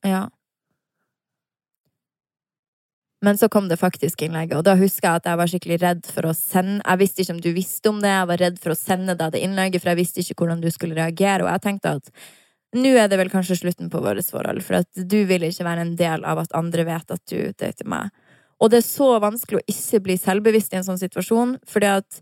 [0.08, 0.24] ja.
[3.26, 6.04] Men så kom det faktisk innlegget, og da husker jeg at jeg var skikkelig redd
[6.06, 8.74] for å sende Jeg visste ikke om du visste om det, jeg var redd for
[8.74, 11.64] å sende deg det innlegget, for jeg visste ikke hvordan du skulle reagere, og jeg
[11.66, 12.12] tenkte at
[12.76, 15.86] nå er det vel kanskje slutten på vårt forhold, for at du vil ikke være
[15.86, 18.10] en del av at andre vet at du dater meg.
[18.60, 22.22] Og det er så vanskelig å ikke bli selvbevisst i en sånn situasjon, fordi at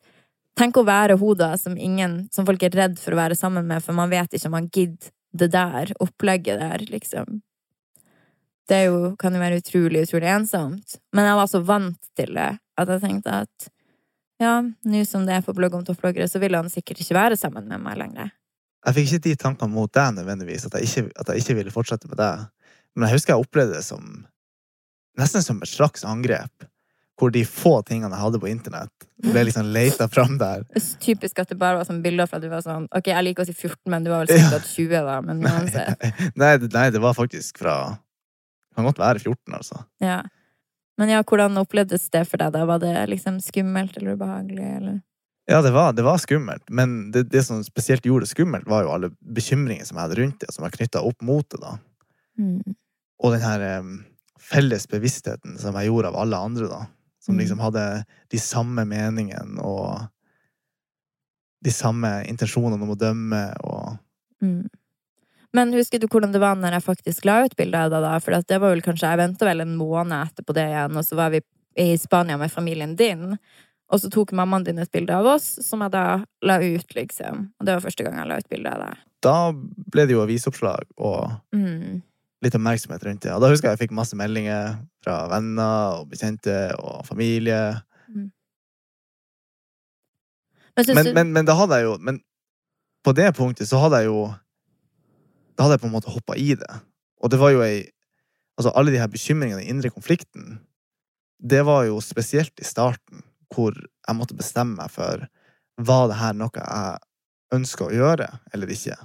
[0.55, 3.83] Tenk å være da som ingen Som folk er redd for å være sammen med,
[3.83, 7.41] for man vet ikke om man gidder det der opplegget der, liksom.
[8.69, 10.95] Det jo, kan jo være utrolig, utrolig ensomt.
[11.11, 13.67] Men jeg var så vant til det at jeg tenkte at
[14.39, 17.35] ja, nå som det er på blogg om toppbloggere, så vil han sikkert ikke være
[17.39, 18.31] sammen med meg lenger.
[18.85, 21.73] Jeg fikk ikke de tankene mot deg nødvendigvis, at jeg ikke, at jeg ikke ville
[21.73, 22.45] fortsette med deg.
[22.95, 24.05] Men jeg husker jeg opplevde det som
[25.19, 26.69] nesten som et slags angrep.
[27.15, 30.65] Hvor de få tingene jeg hadde på internett, ble liksom leita fram der.
[30.75, 33.23] Er typisk at det bare var sånn bilder fra at du var sånn Ok, jeg
[33.23, 36.09] liker å si 14, men du var vel sikkert 20, da, men uansett.
[36.41, 39.85] Nei, nei, det var faktisk fra Det Kan godt være 14, altså.
[40.03, 40.19] Ja.
[40.99, 42.65] Men ja, hvordan opplevdes det for deg, da?
[42.67, 44.99] Var det liksom skummelt eller ubehagelig, eller?
[45.45, 48.83] Ja, det var, det var skummelt, men det, det som spesielt gjorde det skummelt, var
[48.83, 51.59] jo alle bekymringer som jeg hadde rundt det, som var knytta opp mot det.
[51.61, 51.75] da.
[52.39, 52.75] Mm.
[53.23, 53.91] Og den her um,
[54.41, 56.81] felles bevisstheten som jeg gjorde av alle andre, da.
[57.21, 57.39] Som Mm.
[57.41, 57.83] liksom hadde
[58.29, 60.03] de samme meningene og
[61.65, 63.97] de samme intensjonene om å dømme og
[64.43, 64.67] Mm.
[65.53, 68.17] Men husker du hvordan det var når jeg faktisk la ut bilde av deg, da?
[68.19, 71.15] For det var vel kanskje Jeg venta vel en måned etterpå det igjen, og så
[71.15, 71.39] var vi
[71.79, 73.37] i Spania med familien din.
[73.93, 77.43] Og så tok mammaen din et bilde av oss, som jeg da la ut, liksom.
[77.59, 79.03] Og det var første gang jeg la ut bilde av deg.
[79.25, 79.35] Da
[79.93, 82.01] ble det jo avisoppslag og Mm.
[82.41, 83.31] litt oppmerksomhet rundt det.
[83.33, 87.81] Og da husker jeg jeg fikk masse meldinger fra venner og bekjente og familie.
[90.75, 92.17] Men, Men, men, men da hadde jeg jo Men
[93.05, 94.25] på det punktet så hadde jeg jo
[95.55, 96.73] Da hadde jeg på en måte hoppa i det.
[97.23, 97.85] Og det var jo ei
[98.55, 100.61] Altså, alle de her bekymringene, den indre konflikten,
[101.43, 105.27] det var jo spesielt i starten, hvor jeg måtte bestemme meg for
[105.75, 107.03] var det her noe jeg
[107.55, 108.95] ønska å gjøre, eller ikke.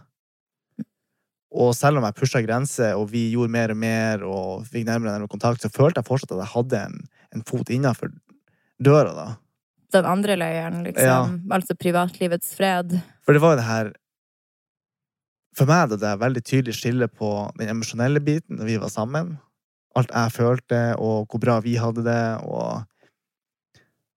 [1.51, 5.11] Og selv om jeg pusha grenser, og vi gjorde mer og mer, og fikk nærmere
[5.11, 7.01] og nærmere kontakt, så følte jeg fortsatt at jeg hadde en,
[7.35, 8.13] en fot innafor
[8.81, 9.27] døra, da.
[9.93, 11.41] den andre løyeren, liksom?
[11.53, 12.95] Altså privatlivets fred?
[13.27, 13.93] For det var jo det her
[15.59, 19.35] For meg det er veldig tydelig skille på den emosjonelle biten når vi var sammen.
[19.99, 22.87] Alt jeg følte, og hvor bra vi hadde det, og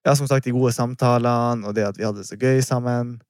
[0.06, 3.22] Ja, som sagt, de gode samtalene, og det at vi hadde det så gøy sammen.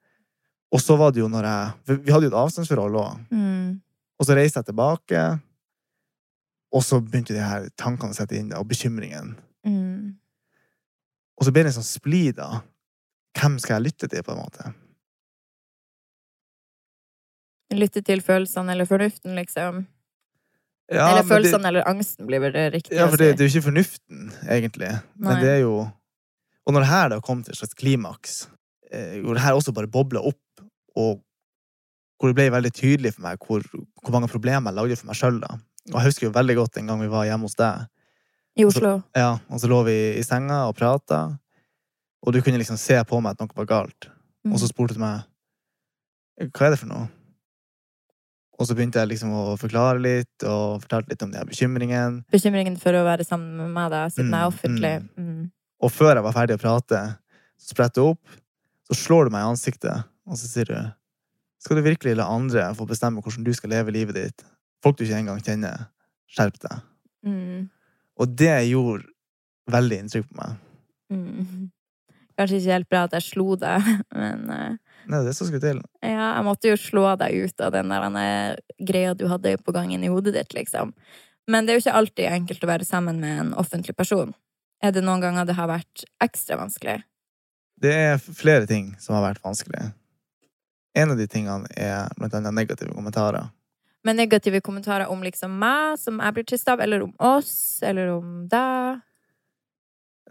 [0.73, 3.19] Og så var det jo når jeg vi hadde jo et avstandsforhold òg.
[3.29, 3.81] Mm.
[4.19, 5.21] Og så reiste jeg tilbake,
[6.73, 9.35] og så begynte de her tankene å sette inn, og bekymringen.
[9.67, 10.15] Mm.
[11.37, 12.63] Og så ble det en sånn splid, da.
[13.37, 14.73] Hvem skal jeg lytte til, på en måte?
[17.73, 19.85] Lytte til følelsene eller fornuften, liksom?
[20.93, 23.49] Ja, eller følelsene det- eller angsten, blir vel det riktig Ja, for det, det er
[23.49, 24.91] jo ikke fornuften, egentlig.
[25.15, 25.91] Men det er jo
[26.67, 28.47] Og når det her da kom til et slags klimaks,
[28.91, 30.63] eh, hvor det her også bare bobla opp,
[30.95, 31.19] og
[32.19, 33.63] hvor det ble veldig tydelig for meg hvor,
[34.03, 35.57] hvor mange problemer jeg lagde for meg sjøl, da.
[35.91, 37.87] Og jeg husker jo veldig godt en gang vi var hjemme hos deg,
[38.55, 39.01] I Oslo.
[39.17, 41.23] ja, og så lå vi i senga og prata,
[42.23, 44.07] og du kunne liksom se på meg at noe var galt.
[44.45, 44.53] Mm.
[44.53, 45.25] Og så spurte du meg
[46.53, 47.09] hva er det for noe?
[48.61, 52.23] Og så begynte jeg liksom å forklare litt, og fortalte litt om de her bekymringene.
[52.31, 54.93] Bekymringen for å være sammen med meg, da, siden jeg er Mm, offentlig.
[55.17, 55.51] mm.
[55.83, 57.01] Og før jeg var ferdig å prate,
[57.59, 58.39] så spretter du opp,
[58.87, 60.77] så slår du meg i ansiktet, og så sier du
[61.63, 64.43] Skal du virkelig la andre få bestemme hvordan du skal leve livet ditt?
[64.83, 65.85] Folk du ikke engang kjenner.
[66.27, 66.81] Skjerp deg.
[67.23, 67.69] Mm.
[68.19, 69.07] Og det gjorde
[69.71, 70.57] veldig inntrykk på meg.
[71.13, 71.69] Mm.
[72.35, 73.87] Kanskje ikke helt bra at jeg slo deg,
[74.19, 75.81] men Nei, Det det som skulle til.
[76.03, 80.03] ja, jeg måtte jo slå deg ut av den der greia du hadde på gangen
[80.03, 80.93] i hodet ditt, liksom.
[81.47, 84.31] Men det er jo ikke alltid enkelt å være sammen med en offentlig person.
[84.83, 86.99] Er det noen ganger det har vært ekstra vanskelig?
[87.79, 89.93] Det er flere ting som har vært vanskelig.
[90.95, 93.47] En av de tingene er blant annet negative kommentarer.
[94.03, 98.11] Med negative kommentarer om liksom meg, som jeg blir trist av, eller om oss, eller
[98.17, 98.99] om deg.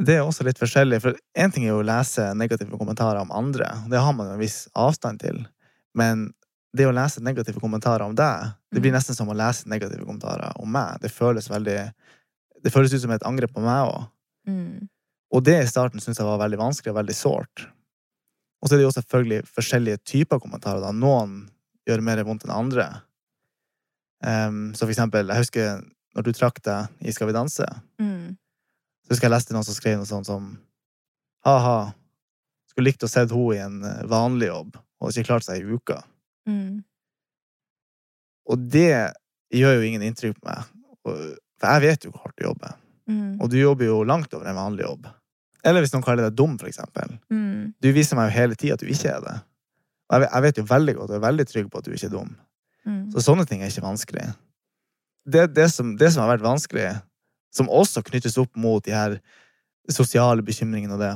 [0.00, 3.32] Det er også litt forskjellig, for én ting er jo å lese negative kommentarer om
[3.32, 3.68] andre.
[3.88, 5.42] Det har man jo en viss avstand til.
[5.96, 6.30] Men
[6.76, 8.96] det å lese negative kommentarer om deg, det blir Mhm.
[9.00, 11.00] nesten som å lese negative kommentarer om meg.
[11.00, 11.92] Det føles veldig
[12.62, 14.06] Det føles ut som et angrep på meg òg.
[14.48, 14.88] Mm.
[15.32, 17.64] Og det i starten syns jeg var veldig vanskelig og veldig sårt.
[18.62, 20.82] Og så er det jo selvfølgelig forskjellige typer kommentarer.
[20.84, 20.92] da.
[20.94, 21.48] Noen
[21.88, 22.86] gjør mer vondt enn andre.
[24.22, 25.80] Um, så for eksempel, jeg husker
[26.14, 27.64] når du trakk deg i Skal vi danse,
[27.98, 28.36] Mm.
[29.02, 30.58] så husker jeg leste noen som skrev noe sånt som
[31.44, 31.92] Ha-ha,
[32.70, 35.74] skulle likt å sett henne i en eh, vanlig jobb, og ikke klart seg i
[35.74, 36.04] uka.
[36.46, 36.84] Mm.
[38.46, 39.10] Og det
[39.50, 40.70] gjør jo ingen inntrykk på meg.
[41.02, 41.34] For
[41.66, 42.76] jeg vet jo hvor hardt du jobber.
[43.08, 43.40] Mm.
[43.40, 45.08] Og du jobber jo langt over en vanlig jobb.
[45.64, 47.16] Eller hvis noen kaller deg dum, for eksempel.
[47.30, 47.72] Mm.
[47.82, 49.36] Du viser meg jo hele tida at du ikke er det.
[50.12, 52.14] Og jeg vet- jo veldig godt og er veldig trygg på at du ikke er
[52.16, 52.32] dum.
[52.86, 53.04] Mm.
[53.14, 54.26] Så sånne ting er ikke vanskelig.
[55.24, 56.88] Det, det, som, det som har vært vanskelig,
[57.54, 59.18] som også knyttes opp mot de her
[59.90, 61.12] sosiale bekymringene og det,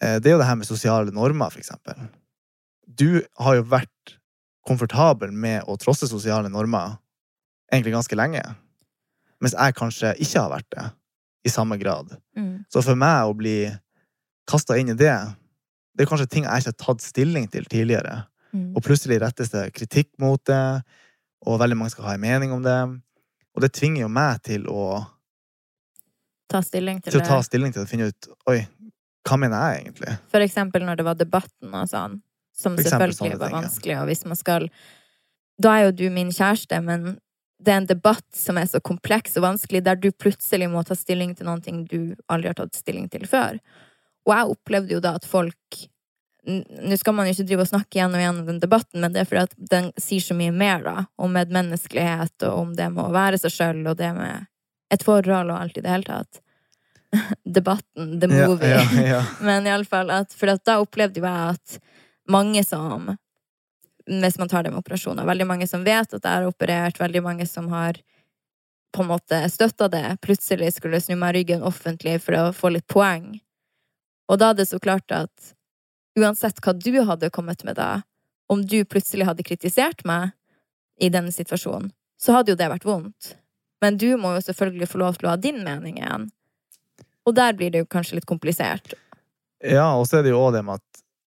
[0.00, 1.96] eh, det er jo det her med sosiale normer, for eksempel.
[2.86, 4.16] Du har jo vært
[4.66, 6.98] komfortabel med å trosse sosiale normer
[7.72, 8.42] egentlig ganske lenge.
[9.40, 10.86] Mens jeg kanskje ikke har vært det
[11.48, 12.10] i samme grad.
[12.36, 12.64] Mm.
[12.68, 13.54] Så for meg å bli
[14.50, 15.14] kasta inn i det,
[15.96, 18.24] det er kanskje ting jeg ikke har tatt stilling til tidligere.
[18.52, 18.74] Mm.
[18.76, 20.82] Og plutselig rettes det kritikk mot det,
[21.46, 22.76] og veldig mange skal ha en mening om det.
[23.56, 25.00] Og det tvinger jo meg til å,
[26.50, 27.28] Ta stilling til til å det.
[27.30, 28.56] ta stilling til å finne ut Oi,
[29.22, 30.14] hva mener jeg egentlig?
[30.32, 32.16] For eksempel når det var debatten og sånn,
[32.50, 34.66] som selvfølgelig var vanskelig, og hvis man skal
[35.62, 37.20] Da er jo du min kjæreste, men
[37.60, 40.96] det er en debatt som er så kompleks og vanskelig, der du plutselig må ta
[40.96, 43.58] stilling til noe du aldri har tatt stilling til før.
[44.28, 45.56] Og jeg opplevde jo da at folk
[46.48, 49.12] Nå skal man jo ikke drive og snakke igjen og igjen om den debatten, men
[49.12, 51.02] det er fordi at den sier så mye mer, da.
[51.20, 54.46] Om medmenneskelighet, og om det med å være seg sjøl, og det med
[54.90, 56.40] et forhold og alt i det hele tatt.
[57.58, 58.70] Debatten, the Ja, movie.
[58.72, 59.20] ja, ja.
[59.46, 61.76] Men iallfall at For da opplevde jo jeg at
[62.32, 63.10] mange som
[64.06, 67.22] Hvis man tar det med operasjoner, veldig mange som vet at jeg har operert, veldig
[67.22, 67.98] mange som har
[68.90, 72.88] på en måte støtta det, plutselig skulle snu meg ryggen offentlig for å få litt
[72.90, 73.36] poeng.
[74.30, 75.52] Og da er det så klart at
[76.18, 78.02] uansett hva du hadde kommet med da,
[78.50, 80.32] om du plutselig hadde kritisert meg
[81.00, 83.34] i denne situasjonen, så hadde jo det vært vondt.
[83.80, 86.26] Men du må jo selvfølgelig få lov til å ha din mening igjen.
[87.28, 88.94] Og der blir det jo kanskje litt komplisert.
[89.62, 90.89] ja, og så er det jo òg det med at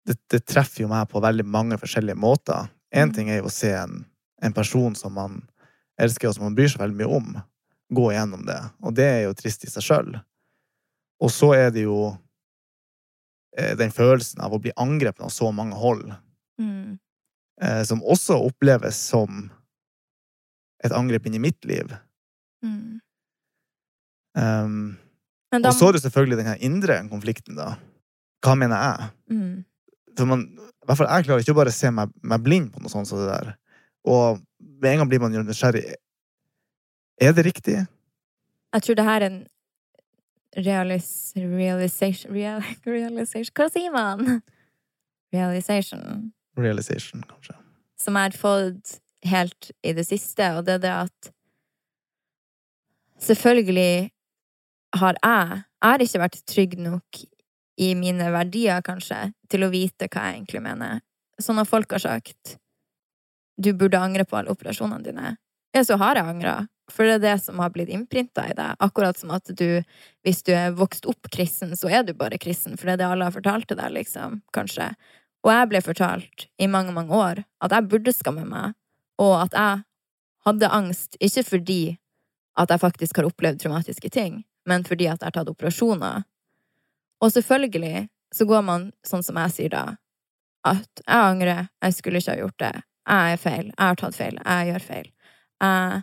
[0.06, 2.68] det, det treffer jo meg på veldig mange forskjellige måter.
[2.94, 3.14] Én Mm.
[3.14, 4.04] ting er jo å se en,
[4.42, 5.48] en person som man
[5.98, 7.30] elsker, og som man bryr seg veldig mye om,
[7.92, 8.58] gå igjennom det.
[8.82, 10.10] Og det er jo trist i seg sjøl.
[11.22, 12.16] Og så er det jo
[13.56, 16.12] eh, den følelsen av å bli angrepet av så mange hold,
[16.60, 16.98] Mm.
[17.60, 19.50] eh, som også oppleves som
[20.84, 21.92] et angrep inn i mitt liv.
[22.64, 23.00] Mm.
[24.36, 24.98] Um,
[25.52, 27.74] da og så er det selvfølgelig den her indre konflikten, da.
[28.44, 29.10] Hva mener jeg?
[29.36, 29.64] mm.
[30.18, 32.82] For man, i hvert fall jeg klarer ikke å bare se meg, meg blind på
[32.82, 33.54] noe sånt som det der.
[34.08, 35.84] Og med en gang blir man nysgjerrig.
[37.22, 37.78] Er det riktig?
[38.72, 39.42] Jeg tror det her er en
[40.56, 44.40] realis, realization, real, realization Hva sier man?
[45.32, 46.32] Realization.
[46.58, 47.56] Realization, kanskje.
[48.00, 51.32] Som jeg har fått helt i det siste, og det er det at
[53.22, 54.10] Selvfølgelig
[54.98, 57.20] har jeg Jeg har ikke vært trygg nok
[57.80, 61.00] i mine verdier, kanskje, til å vite hva jeg egentlig mener.
[61.40, 62.58] Så når folk har sagt
[63.62, 65.34] du burde angre på alle operasjonene dine,
[65.72, 66.54] ja, så har jeg angra.
[66.92, 68.76] For det er det som har blitt innprinta i deg.
[68.82, 69.82] Akkurat som at du,
[70.26, 73.08] hvis du er vokst opp kristen, så er du bare kristen, for det er det
[73.08, 74.90] alle har fortalt til deg, liksom, kanskje.
[75.46, 78.76] Og jeg ble fortalt i mange, mange år at jeg burde skamme meg,
[79.22, 79.82] og at jeg
[80.46, 81.82] hadde angst, ikke fordi
[82.58, 86.26] at jeg faktisk har opplevd traumatiske ting, men fordi at jeg har tatt operasjoner.
[87.22, 89.84] Og selvfølgelig så går man sånn som jeg sier da,
[90.66, 94.16] at jeg angrer, jeg skulle ikke ha gjort det, jeg er feil, jeg har tatt
[94.16, 95.10] feil, jeg gjør feil.
[95.62, 95.98] Eh,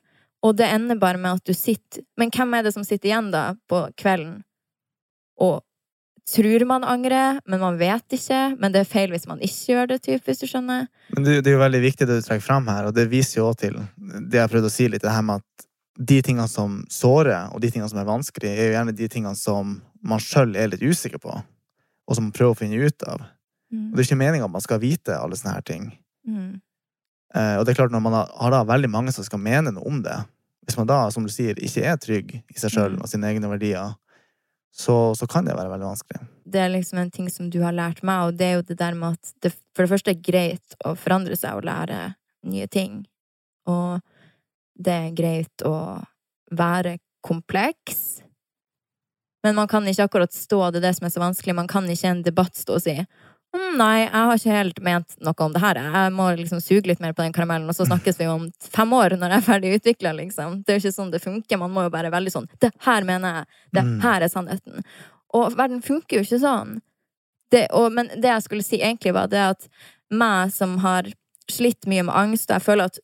[0.45, 3.28] og det ender bare med at du sitter Men hvem er det som sitter igjen
[3.34, 4.38] da på kvelden
[5.39, 5.59] og
[6.30, 8.39] tror man angrer, men man vet ikke?
[8.59, 10.86] Men det er feil hvis man ikke gjør det, typ, hvis du skjønner?
[11.15, 13.39] Men det, det er jo veldig viktig det du trekker fram her, og det viser
[13.39, 15.65] jo også til det jeg prøvde å si litt, det her med at
[16.11, 19.39] de tingene som sårer, og de tingene som er vanskelig, er jo gjerne de tingene
[19.39, 23.24] som man sjøl er litt usikker på, og som man prøver å finne ut av.
[23.70, 25.84] Og det er ikke meninga at man skal vite alle sånne her ting.
[26.26, 26.58] Mm.
[27.36, 29.74] Eh, og det er klart, når man har, har da veldig mange som skal mene
[29.76, 30.16] noe om det,
[30.66, 33.02] hvis man da, som du sier, ikke er trygg i seg sjøl Mm.
[33.04, 33.95] og sine egne verdier,
[34.74, 36.22] så, så kan det være veldig vanskelig.
[36.45, 38.78] Det er liksom en ting som du har lært meg, og det er jo det
[38.80, 42.14] der med at det for det første er greit å forandre seg og lære
[42.50, 43.04] nye ting.
[43.70, 44.00] Og
[44.80, 45.76] det er greit å
[46.54, 48.22] være kompleks.
[49.44, 51.86] Men man kan ikke akkurat stå, det er det som er så vanskelig, man kan
[51.90, 52.96] ikke i en debatt stå og si
[53.50, 55.80] «Hm, Nei, jeg har ikke helt ment noe om det her.
[55.82, 58.92] Jeg må liksom suge litt mer på den karamellen, og så snakkes vi om fem
[58.94, 60.60] år når jeg er ferdig utvikla, liksom.
[60.62, 61.58] Det er jo ikke sånn det funker.
[61.58, 63.48] Man må jo være veldig sånn Det her mener jeg.
[63.74, 63.96] Det Mm.
[64.04, 64.84] her er sannheten.
[65.34, 66.76] Og verden funker jo ikke sånn.
[67.50, 69.68] Det, og, men det jeg skulle si egentlig, var det at
[70.12, 71.10] meg som har
[71.50, 73.00] slitt mye med angst, og jeg føler at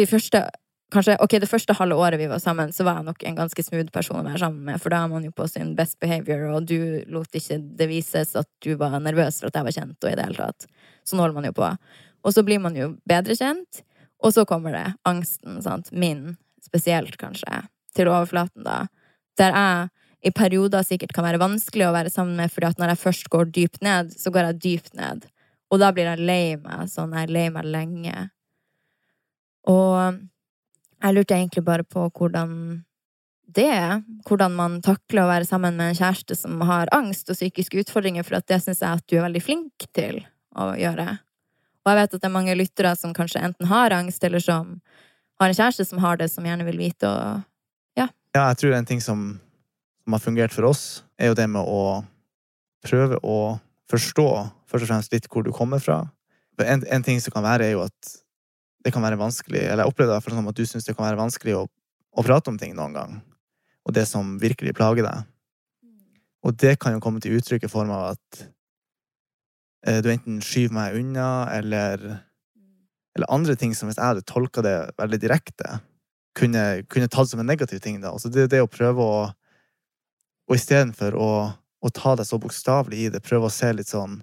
[0.00, 0.48] de første
[0.94, 3.62] Kanskje, ok, Det første halve året vi var sammen, så var jeg nok en ganske
[3.62, 6.44] smooth person å være sammen med, for da er man jo på sin best behavior,
[6.54, 9.96] og du lot ikke det vises at du var nervøs for at jeg var kjent,
[9.98, 10.68] og i det hele tatt.
[11.02, 11.72] Sånn holder man jo på.
[12.22, 13.82] Og så blir man jo bedre kjent,
[14.22, 17.64] og så kommer det angsten, sant, min spesielt, kanskje,
[17.98, 18.84] til overflaten, da.
[19.40, 19.88] Der jeg
[20.30, 23.28] i perioder sikkert kan være vanskelig å være sammen med, fordi at når jeg først
[23.34, 25.26] går dypt ned, så går jeg dypt ned.
[25.70, 28.16] Og da blir jeg lei meg, sånn jeg er lei meg lenge.
[29.66, 30.22] Og
[31.02, 32.52] jeg lurte egentlig bare på hvordan
[33.56, 34.00] det er.
[34.26, 38.26] Hvordan man takler å være sammen med en kjæreste som har angst og psykiske utfordringer,
[38.26, 40.22] for det syns jeg at du er veldig flink til
[40.56, 41.08] å gjøre.
[41.84, 44.78] Og jeg vet at det er mange lyttere som kanskje enten har angst, eller som
[45.40, 47.44] har en kjæreste som har det, som gjerne vil vite og
[47.96, 48.10] Ja,
[48.50, 49.38] jeg tror en ting som,
[50.04, 52.02] som har fungert for oss, er jo det med å
[52.84, 53.56] prøve å
[53.88, 54.26] forstå
[54.68, 56.02] først og fremst litt hvor du kommer fra.
[56.60, 58.10] En, en ting som kan være, er jo at
[58.86, 61.18] det kan være vanskelig Eller jeg opplever det som at du syns det kan være
[61.18, 63.16] vanskelig å, å prate om ting noen gang.
[63.86, 65.26] Og det som virkelig plager deg.
[66.46, 68.44] Og det kan jo komme til uttrykk i form av at
[69.86, 72.04] eh, du enten skyver meg unna, eller,
[73.18, 75.80] eller andre ting som hvis jeg hadde tolka det veldig direkte,
[76.38, 76.62] kunne,
[76.92, 77.98] kunne tatt som en negativ ting.
[78.02, 78.12] da.
[78.14, 79.18] Altså det, det å prøve å
[80.46, 81.30] Og istedenfor å,
[81.82, 84.20] å ta det så bokstavelig i det, prøve å se litt sånn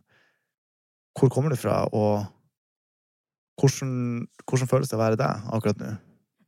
[1.19, 2.23] Hvor kommer du fra, og
[3.59, 3.93] hvordan,
[4.49, 5.93] hvordan føles det å være deg akkurat nå?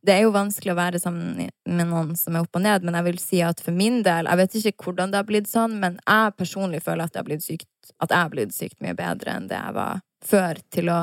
[0.06, 2.96] det er jo vanskelig å være sammen med noen som er opp og ned, men
[2.98, 5.78] jeg vil si at for min del Jeg vet ikke hvordan det har blitt sånn,
[5.82, 9.48] men jeg personlig føler at, har sykt, at jeg har blitt sykt mye bedre enn
[9.50, 10.62] det jeg var før.
[10.74, 11.00] Til å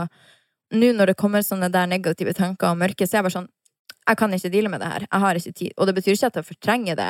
[0.73, 3.51] Nå når det kommer sånne der negative tanker og mørke, så er jeg bare sånn
[4.03, 5.05] Jeg kan ikke deale med det her.
[5.05, 5.71] Jeg har ikke tid.
[5.77, 7.09] Og det betyr ikke at jeg fortrenger det,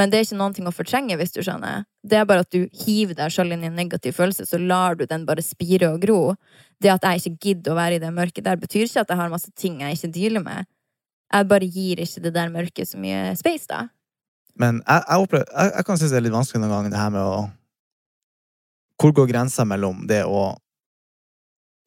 [0.00, 1.84] men det er ikke noen ting å fortrenge, hvis du skjønner.
[2.00, 4.96] Det er bare at du hiver deg sjøl inn i en negativ følelse, så lar
[4.96, 6.20] du den bare spire og gro.
[6.80, 9.20] Det at jeg ikke gidder å være i det mørket der, betyr ikke at jeg
[9.20, 10.70] har masse ting jeg ikke dealer med.
[11.30, 13.84] Jeg bare gir ikke det der mørket så mye space, da.
[14.60, 17.02] Men jeg, jeg, opplever, jeg, jeg kan synes det er litt vanskelig noen ganger, det
[17.04, 17.38] her med å
[19.00, 20.40] Hvor går grensa mellom det å,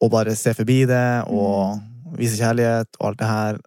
[0.02, 1.78] å bare se forbi det og
[2.18, 3.60] vise kjærlighet og alt det her,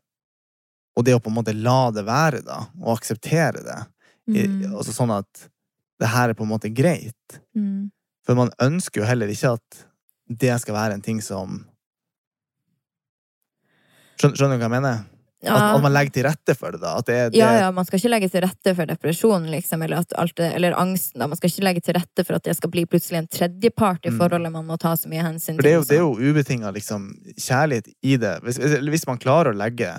[0.98, 3.78] og det å på en måte la det være, da, og akseptere det?
[4.28, 4.74] Mm.
[4.76, 5.46] altså sånn at
[6.02, 7.38] det her er på en måte greit.
[7.56, 7.92] Mm.
[8.28, 9.86] For man ønsker jo heller ikke at
[10.28, 11.62] det skal være en ting som
[14.18, 15.06] Skjønner, skjønner du hva jeg mener?
[15.46, 15.54] Ja.
[15.54, 16.96] At, at man legger til rette for det, da.
[17.06, 20.48] Det, det, ja, ja, man skal ikke legge til rette for depresjon, liksom, eller, det,
[20.58, 21.22] eller angsten.
[21.22, 21.28] Da.
[21.30, 24.12] Man skal ikke legge til rette for at det skal bli plutselig en tredjepart i
[24.12, 24.18] Mm.
[24.18, 26.74] forholdet man må ta så mye hensyn For det er jo, det er jo ubetinga
[26.74, 27.06] liksom,
[27.38, 28.34] kjærlighet i det.
[28.44, 28.58] Hvis-
[28.90, 29.94] hvis man klarer å legge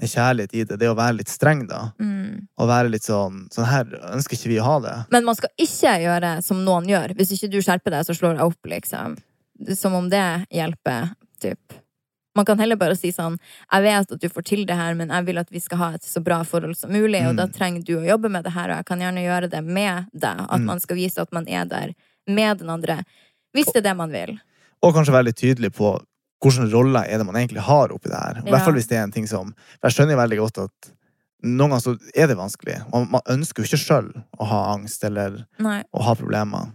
[0.00, 1.92] en kjærlighet i det, det å være litt streng, da.
[1.98, 2.46] Mm.
[2.58, 3.84] Og være litt sånn Sånn her
[4.14, 4.94] ønsker ikke vi å ha det.
[5.10, 7.14] Men man skal ikke gjøre som noen gjør.
[7.18, 9.18] Hvis ikke du skjerper deg, så slår jeg opp, liksom.
[9.74, 11.10] Som om det hjelper,
[11.42, 11.58] typ.
[12.36, 13.38] Man kan heller bare si sånn
[13.72, 15.88] Jeg vet at du får til det her, men jeg vil at vi skal ha
[15.96, 17.36] et så bra forhold som mulig, og Mm.
[17.36, 20.06] da trenger du å jobbe med det her, og jeg kan gjerne gjøre det med
[20.14, 20.38] deg.
[20.48, 20.64] At Mm.
[20.66, 21.94] man skal vise at man er der
[22.28, 23.02] med den andre.
[23.56, 24.38] Hvis det er det man vil.
[24.82, 25.98] Og kanskje være litt tydelig på
[26.42, 28.42] hvilken rolle er det man egentlig har oppi det her.
[28.44, 29.50] I hvert fall hvis det er en ting som
[29.82, 30.92] jeg skjønner veldig godt at
[31.46, 32.76] noen ganger så er det vanskelig.
[32.94, 35.80] Og man ønsker jo ikke sjøl å ha angst eller Nei.
[35.94, 36.70] å ha problemer.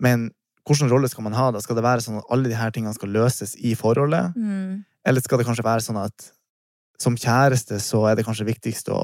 [0.00, 0.30] Men
[0.68, 1.60] hvilken rolle skal man ha da?
[1.64, 4.36] Skal det være sånn at alle de her tingene skal løses i forholdet?
[4.36, 4.84] Mm.
[5.08, 6.30] Eller skal det kanskje være sånn at
[7.00, 9.00] som kjæreste så er det kanskje viktigst å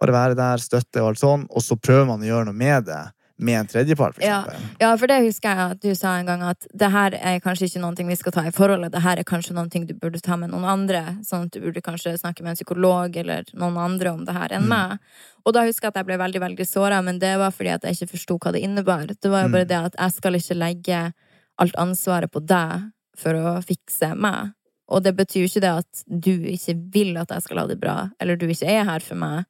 [0.00, 2.86] bare være der, støtte og alt sånn, og så prøver man å gjøre noe med
[2.86, 3.02] det
[3.36, 4.44] med en tredjepart, for Ja.
[4.80, 7.66] Ja, for det husker jeg at du sa en gang at det her er kanskje
[7.66, 10.36] ikke noe vi skal ta i forholdet, det her er kanskje noe du burde ta
[10.36, 14.12] med noen andre, sånn at du burde kanskje snakke med en psykolog eller noen andre
[14.12, 14.68] om det her enn Mm.
[14.68, 14.98] meg.
[15.44, 17.82] Og da husker jeg at jeg ble veldig, veldig såra, men det var fordi at
[17.82, 19.06] jeg ikke forsto hva det innebar.
[19.06, 19.68] Det var jo bare Mm.
[19.68, 21.12] det at jeg skal ikke legge
[21.58, 24.52] alt ansvaret på deg for å fikse meg.
[24.88, 27.80] Og det betyr jo ikke det at du ikke vil at jeg skal ha det
[27.80, 29.44] bra, eller du ikke er her for meg,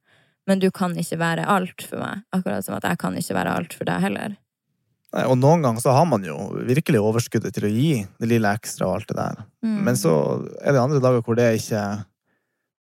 [0.49, 2.25] men du kan ikke være alt for meg.
[2.37, 4.37] Akkurat som at jeg kan ikke være alt for deg heller.
[5.15, 6.37] Nei, Og noen ganger så har man jo
[6.67, 7.91] virkelig overskuddet til å gi
[8.21, 9.45] det lille ekstra og alt det der.
[9.65, 9.77] Mm.
[9.87, 10.15] Men så
[10.61, 11.85] er det andre dager hvor det ikke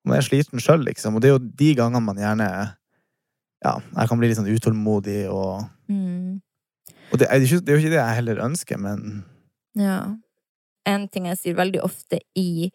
[0.04, 1.14] Man er sliten sjøl, liksom.
[1.16, 2.48] Og det er jo de gangene man gjerne
[3.64, 6.40] Ja, jeg kan bli litt sånn utålmodig og Mm.
[7.12, 9.24] Og det er, jo ikke, det jo ikke det jeg heller ønsker, men
[9.76, 10.16] Ja.
[10.86, 12.70] En ting jeg sier veldig ofte i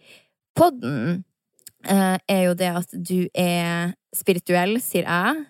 [0.58, 1.24] podden,
[1.86, 5.44] er jo det at du er spirituell, sier jeg.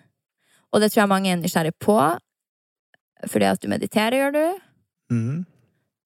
[0.70, 1.96] Og det tror jeg mange er nysgjerrig på.
[3.28, 4.44] Fordi at du mediterer, gjør du.
[5.10, 5.40] Mm.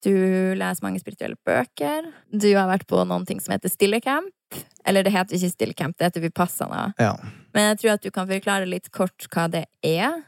[0.05, 0.13] Du
[0.57, 2.11] leser mange spirituelle bøker.
[2.29, 4.31] Du har vært på noen ting som heter Stillecamp.
[4.85, 6.91] Eller det heter ikke Stillecamp, det heter Vipassana.
[7.01, 7.15] Ja.
[7.55, 10.19] Men jeg tror at du kan forklare litt kort hva det er.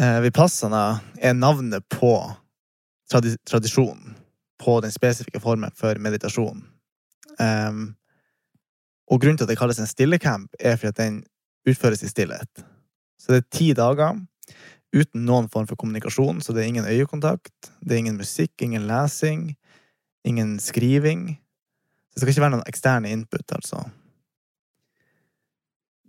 [0.00, 2.14] Eh, Vipassana er navnet på
[3.12, 4.16] tradi tradisjonen.
[4.62, 6.62] På den spesifikke formen for meditasjon.
[7.42, 7.96] Em,
[9.10, 11.22] og grunnen til at det kalles en stillecamp, er fordi at den
[11.68, 12.64] utføres i stillhet.
[13.20, 14.18] Så det er ti dager
[14.92, 18.86] uten noen form for kommunikasjon, så det er ingen øyekontakt, det er ingen musikk, ingen
[18.88, 19.54] lesing,
[20.24, 21.30] ingen skriving.
[22.12, 23.86] Så det skal ikke være noen eksterne input, altså.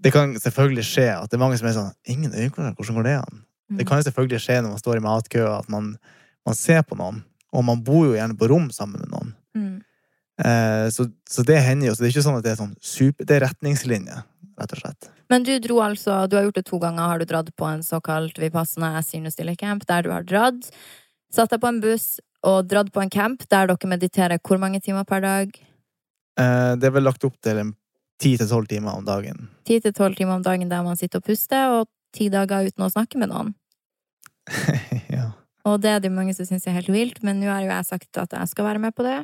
[0.04, 3.06] Det kan selvfølgelig skje at det er mange som er sånn Ingen øyekontakt, hvordan går
[3.08, 3.44] det an?
[3.78, 5.94] Det kan jo selvfølgelig skje når man står i matkø, at man,
[6.46, 7.22] man ser på noen.
[7.54, 9.32] Og man bor jo gjerne på rom sammen med noen.
[9.56, 9.78] Mm.
[10.42, 11.96] Eh, så, så det hender jo.
[11.96, 14.18] Så det er ikke sånn at det er sånn super Det er retningslinje,
[14.60, 15.10] rett og slett.
[15.30, 17.84] Men du dro altså, du har gjort det to ganger, har du dratt på en
[17.86, 19.02] såkalt Vipassana
[19.58, 20.70] Camp, der du har dratt,
[21.34, 24.82] satt deg på en buss og dratt på en camp der dere mediterer hvor mange
[24.84, 25.54] timer per dag?
[26.40, 27.74] Eh, det er vel lagt opp til
[28.22, 29.48] ti til tolv timer om dagen.
[29.68, 32.86] Ti til tolv timer om dagen der man sitter og puster, og ti dager uten
[32.86, 33.54] å snakke med noen.
[35.16, 35.32] ja.
[35.64, 37.88] Og det er det mange som syns er helt vilt, men nå har jo jeg
[37.88, 39.22] sagt at jeg skal være med på det.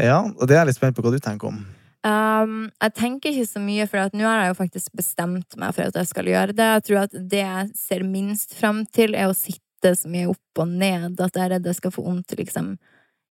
[0.00, 1.62] Ja, og det er jeg litt spent på hva du tenker om.
[2.02, 5.86] Um, jeg tenker ikke så mye, for nå har jeg jo faktisk bestemt meg for
[5.86, 6.70] at jeg skal gjøre det.
[6.76, 10.62] Jeg tror at det jeg ser minst fram til, er å sitte så mye opp
[10.62, 12.74] og ned at jeg er redd jeg skal få vondt liksom,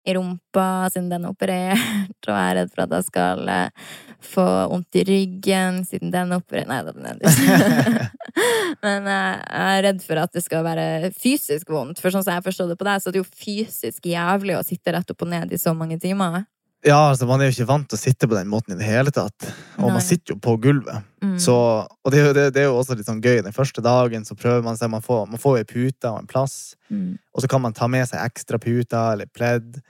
[0.05, 3.85] i rumpa siden den er operert, og er redd for at jeg skal eh,
[4.25, 7.19] få vondt i ryggen siden den er operert Nei den er
[8.85, 12.01] Men eh, jeg er redd for at det skal være fysisk vondt.
[12.01, 14.65] For sånn som jeg forstår det på deg, så er det jo fysisk jævlig å
[14.65, 16.45] sitte rett opp og ned i så mange timer.
[16.85, 18.85] Ja, altså Man er jo ikke vant til å sitte på den måten i det
[18.85, 19.47] hele tatt.
[19.79, 19.93] Og Nei.
[19.97, 21.01] man sitter jo på gulvet.
[21.23, 21.35] Mm.
[21.41, 23.41] Så, og det, er jo- det, det er jo også litt sånn gøy.
[23.41, 26.27] Den første dagen så prøver man seg, man får, man får ei pute og en
[26.29, 26.75] plass.
[26.93, 27.17] Mm.
[27.33, 29.81] Og så kan man ta med seg ekstra puter eller pledd.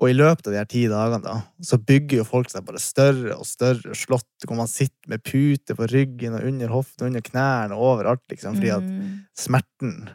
[0.00, 2.80] Og i løpet av de her ti dagene da, så bygger jo folk seg bare
[2.82, 7.22] større og større slott, hvor man sitter med pute på ryggen og under hoften, under
[7.22, 8.56] knærne og overalt, liksom.
[8.56, 9.20] Fordi at Mm.
[9.36, 10.08] smerten,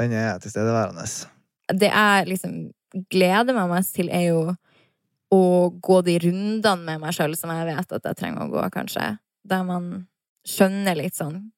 [0.00, 1.04] den er tilstedeværende.
[1.70, 2.72] det jeg liksom
[3.12, 4.56] gleder meg mest til, er jo
[5.30, 5.42] å
[5.82, 9.12] gå de rundene med meg sjøl som jeg vet at jeg trenger å gå, kanskje.
[9.46, 9.90] Der man
[10.48, 11.50] skjønner litt sånn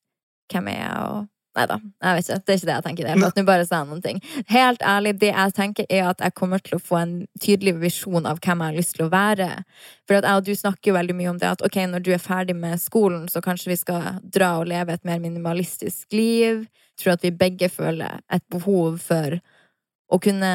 [0.53, 2.37] hvem er jeg, og Nei da, jeg vet ikke.
[2.41, 3.07] Det er ikke det jeg tenker.
[3.09, 3.31] det.
[3.37, 4.21] Nå bare sa jeg noen ting.
[4.49, 7.13] Helt ærlig, det jeg tenker, er at jeg kommer til å få en
[7.45, 9.49] tydelig visjon av hvem jeg har lyst til å være.
[10.09, 12.25] For jeg og du snakker jo veldig mye om det at ok, når du er
[12.25, 16.65] ferdig med skolen, så kanskje vi skal dra og leve et mer minimalistisk liv.
[16.97, 19.37] Jeg tror at vi begge føler et behov for
[20.13, 20.55] å kunne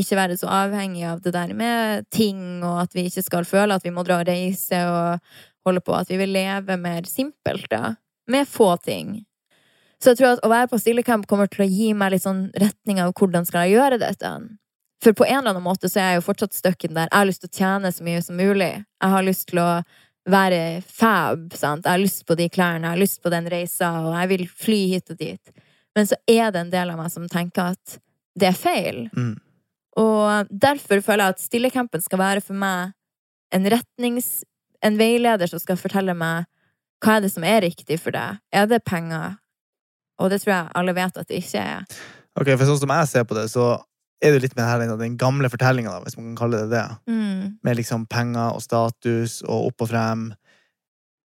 [0.00, 3.76] ikke være så avhengig av det der med ting, og at vi ikke skal føle
[3.76, 5.18] at vi må dra og reise og
[5.68, 5.96] holde på.
[5.96, 7.96] At vi vil leve mer simpelt, da.
[8.28, 9.22] Med få ting.
[9.98, 12.48] Så jeg tror at å være på Stillecamp kommer til å gi meg litt sånn
[12.58, 14.32] retning av hvordan skal jeg gjøre dette.
[15.02, 17.08] For på en eller annen måte så er jeg jo fortsatt stuck der.
[17.08, 18.70] Jeg har lyst til å tjene så mye som mulig.
[18.82, 19.70] Jeg har lyst til å
[20.28, 21.86] være fab, sant.
[21.86, 24.46] Jeg har lyst på de klærne, jeg har lyst på den reisa, og jeg vil
[24.64, 25.52] fly hit og dit.
[25.96, 27.98] Men så er det en del av meg som tenker at
[28.38, 29.06] det er feil.
[29.16, 29.36] Mm.
[29.98, 32.94] Og derfor føler jeg at Stillecampen skal være for meg
[33.54, 34.44] en retnings...
[34.78, 36.44] En veileder som skal fortelle meg
[37.02, 38.38] hva er det som er riktig for deg.
[38.54, 39.32] Er det penger?
[40.22, 41.96] Og det tror jeg alle vet at det ikke er.
[42.38, 43.66] Ok, for sånn som jeg ser på det, så
[44.22, 46.84] er det litt med her, den gamle fortellinga, hvis man kan kalle det det.
[47.10, 47.58] Mm.
[47.66, 50.24] Med liksom penger og status og opp og frem.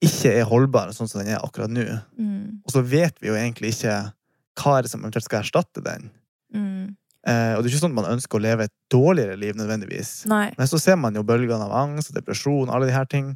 [0.05, 1.85] Ikke er holdbar sånn som den er akkurat nå.
[2.21, 2.61] Mm.
[2.65, 3.97] Og så vet vi jo egentlig ikke
[4.59, 6.09] hva er det som eventuelt skal erstatte den.
[6.55, 6.97] Mm.
[7.29, 10.13] Eh, og det er ikke sånn at man ønsker å leve et dårligere liv nødvendigvis.
[10.31, 10.47] Nei.
[10.57, 13.35] Men så ser man jo bølgene av angst og depresjon, alle de her ting.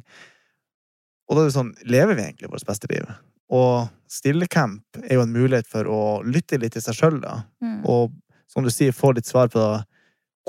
[1.29, 3.05] Og da er det sånn, lever vi egentlig vårt beste liv?
[3.53, 7.43] Og Stillecamp er jo en mulighet for å lytte litt til seg sjøl, da.
[7.63, 7.81] Mm.
[7.89, 8.13] Og
[8.49, 9.61] som du sier, få litt svar på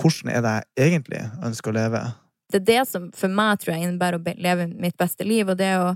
[0.01, 2.03] hvordan er det jeg egentlig ønsker å leve.
[2.51, 5.59] Det er det som for meg tror jeg innebærer å leve mitt beste liv, og
[5.61, 5.95] det å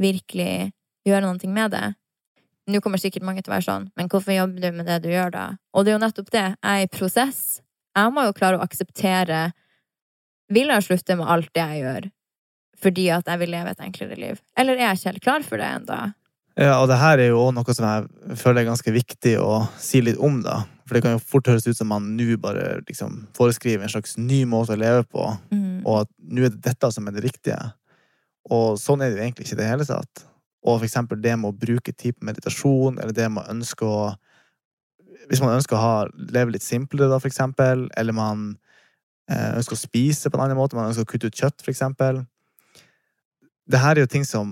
[0.00, 0.72] virkelig
[1.06, 1.86] gjøre noe med det.
[2.66, 5.10] Nå kommer sikkert mange til å være sånn, men hvorfor jobber du med det du
[5.12, 5.44] gjør da?
[5.76, 6.44] Og det er jo nettopp det.
[6.64, 7.40] Jeg er i prosess.
[7.94, 9.52] Jeg må jo klare å akseptere
[10.50, 12.10] Vil jeg slutte med alt det jeg gjør
[12.84, 14.40] fordi at jeg vil leve et enklere liv?
[14.60, 15.98] Eller er jeg ikke helt klar for det ennå?
[16.58, 19.54] Ja, og det her er jo også noe som jeg føler er ganske viktig å
[19.80, 20.58] si litt om, da.
[20.84, 24.18] For det kan jo fort høres ut som man nå bare liksom foreskriver en slags
[24.20, 25.80] ny måte å leve på, Mm.
[25.86, 27.56] og at nå er det dette som er det riktige.
[28.50, 30.24] Og sånn er det jo egentlig ikke i det hele tatt.
[30.64, 34.14] Og eksempel det med å bruke tid på meditasjon, eller det med å ønske å
[35.24, 35.92] Hvis man ønsker å ha,
[36.36, 38.42] leve litt simplere, da, eksempel, eller man
[39.30, 42.18] eh, ønsker å spise på en annen måte, man ønsker å kutte ut kjøtt, eksempel.
[43.64, 44.50] Det her er jo ting som,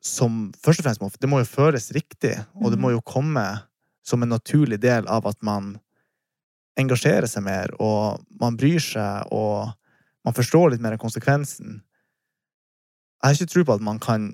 [0.00, 3.44] som først og fremst må, det må jo føles riktig, og det må jo komme
[4.08, 5.74] som en naturlig del av at man
[6.80, 9.72] engasjerer seg mer, og man bryr seg, og
[10.24, 11.82] man forstår litt mer av konsekvensen.
[13.20, 14.30] Jeg har ikke tro på at man kan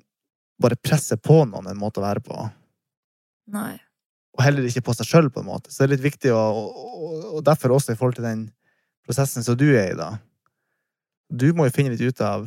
[0.63, 2.37] bare presse på noen en måte å være på,
[3.53, 3.75] Nei.
[4.37, 5.71] og heller ikke på seg sjøl, på en måte.
[5.73, 8.47] Så det er litt viktig, å, og, og derfor også i forhold til den
[9.07, 10.13] prosessen som du er i, da.
[11.33, 12.47] Du må jo finne litt ut av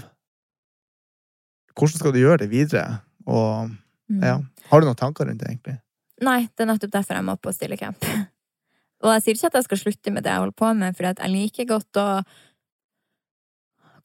[1.75, 3.73] hvordan skal du gjøre det videre, og
[4.05, 4.21] Mm.
[4.21, 4.35] ja,
[4.69, 5.79] har du noen tanker rundt det, egentlig?
[6.21, 8.05] Nei, det er nettopp derfor jeg må på stillecamp.
[9.01, 11.07] Og jeg sier ikke at jeg skal slutte med det jeg holder på med, for
[11.09, 12.05] jeg liker godt å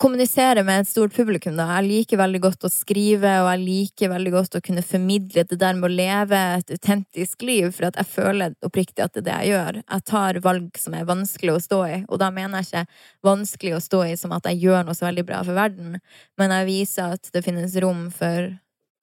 [0.01, 1.57] kommunisere med et stort publikum.
[1.59, 1.67] Da.
[1.77, 5.59] Jeg liker veldig godt å skrive, og jeg liker veldig godt å kunne formidle det
[5.61, 9.29] der med å leve et autentisk liv, for at jeg føler oppriktig at det er
[9.29, 9.81] det jeg gjør.
[9.83, 13.77] Jeg tar valg som er vanskelig å stå i, og da mener jeg ikke vanskelig
[13.77, 16.01] å stå i som at jeg gjør noe så veldig bra for verden,
[16.41, 18.49] men jeg viser at det finnes rom for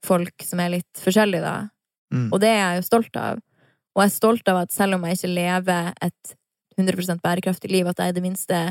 [0.07, 1.69] folk som er litt forskjellige, da.
[2.13, 2.27] Mm.
[2.31, 3.39] Og det er jeg jo stolt av.
[3.93, 6.37] Og jeg er stolt av at selv om jeg ikke lever et
[6.77, 8.61] 100% bærekraftig liv, at jeg i det minste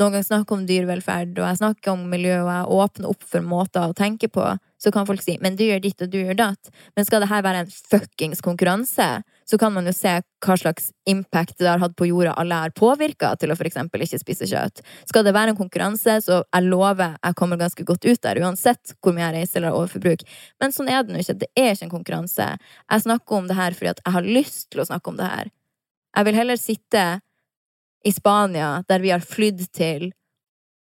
[0.00, 3.44] noen ganger snakker om dyrevelferd, og jeg snakker om miljø, og jeg åpner opp for
[3.44, 4.46] måter å tenke på,
[4.82, 6.70] så kan folk si 'men du gjør ditt, og du gjør datt'.
[6.96, 10.92] Men skal det her være en fuckings konkurranse, så kan man jo se hva slags
[11.06, 14.80] impact det har hatt på jorda alle er påvirka til å eksempel ikke spise kjøtt.
[15.06, 18.94] Skal det være en konkurranse, så jeg lover jeg kommer ganske godt ut der, uansett
[19.02, 20.24] hvor mye jeg reiser eller overforbruk.
[20.60, 21.38] Men sånn er det nå ikke.
[21.38, 22.58] Det er ikke en konkurranse.
[22.90, 25.28] Jeg snakker om det her fordi at jeg har lyst til å snakke om det
[25.28, 25.52] her.
[26.16, 27.20] Jeg vil heller sitte
[28.04, 30.10] i Spania, der vi har flydd til,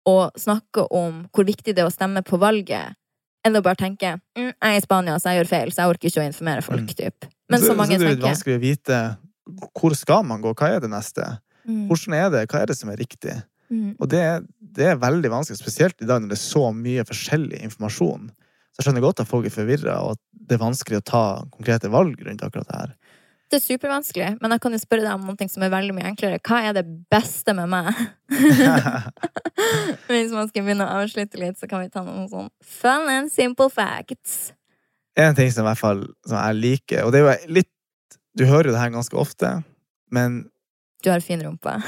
[0.08, 2.96] og snakke om hvor viktig det er å stemme på valget,
[3.46, 5.94] enn å bare tenke mm, 'jeg er i Spania, så jeg gjør feil, så jeg
[5.94, 6.96] orker ikke å informere folk', Mm.
[6.96, 7.26] typ.
[7.50, 9.18] Men så, mange så det er litt vanskelig å vite
[9.80, 11.40] hvor skal man gå, hva er det neste?
[11.68, 13.36] Mm, Hvordan er det, hva er det som er riktig?
[13.72, 13.96] mm.
[14.00, 14.24] Og det,
[14.60, 18.30] det er veldig vanskelig, spesielt i dag når det er så mye forskjellig informasjon.
[18.72, 21.24] Så jeg skjønner godt at folk er forvirra, og at det er vanskelig å ta
[21.52, 22.96] konkrete valg rundt akkurat det her.
[23.48, 26.10] Det er supervanskelig, men jeg kan jo spørre deg om noe som er veldig mye
[26.10, 26.40] enklere.
[26.44, 27.94] Hva er det beste med meg?
[30.10, 33.32] Hvis man skal begynne å avslutte litt, så kan vi ta noen sånn fun and
[33.32, 34.52] simple facts.
[35.16, 37.72] en ting som i hvert fall som jeg liker, og det er jo litt
[38.38, 39.64] Du hører jo det her ganske ofte,
[40.12, 40.44] men
[41.02, 41.72] Du har fin rumpe.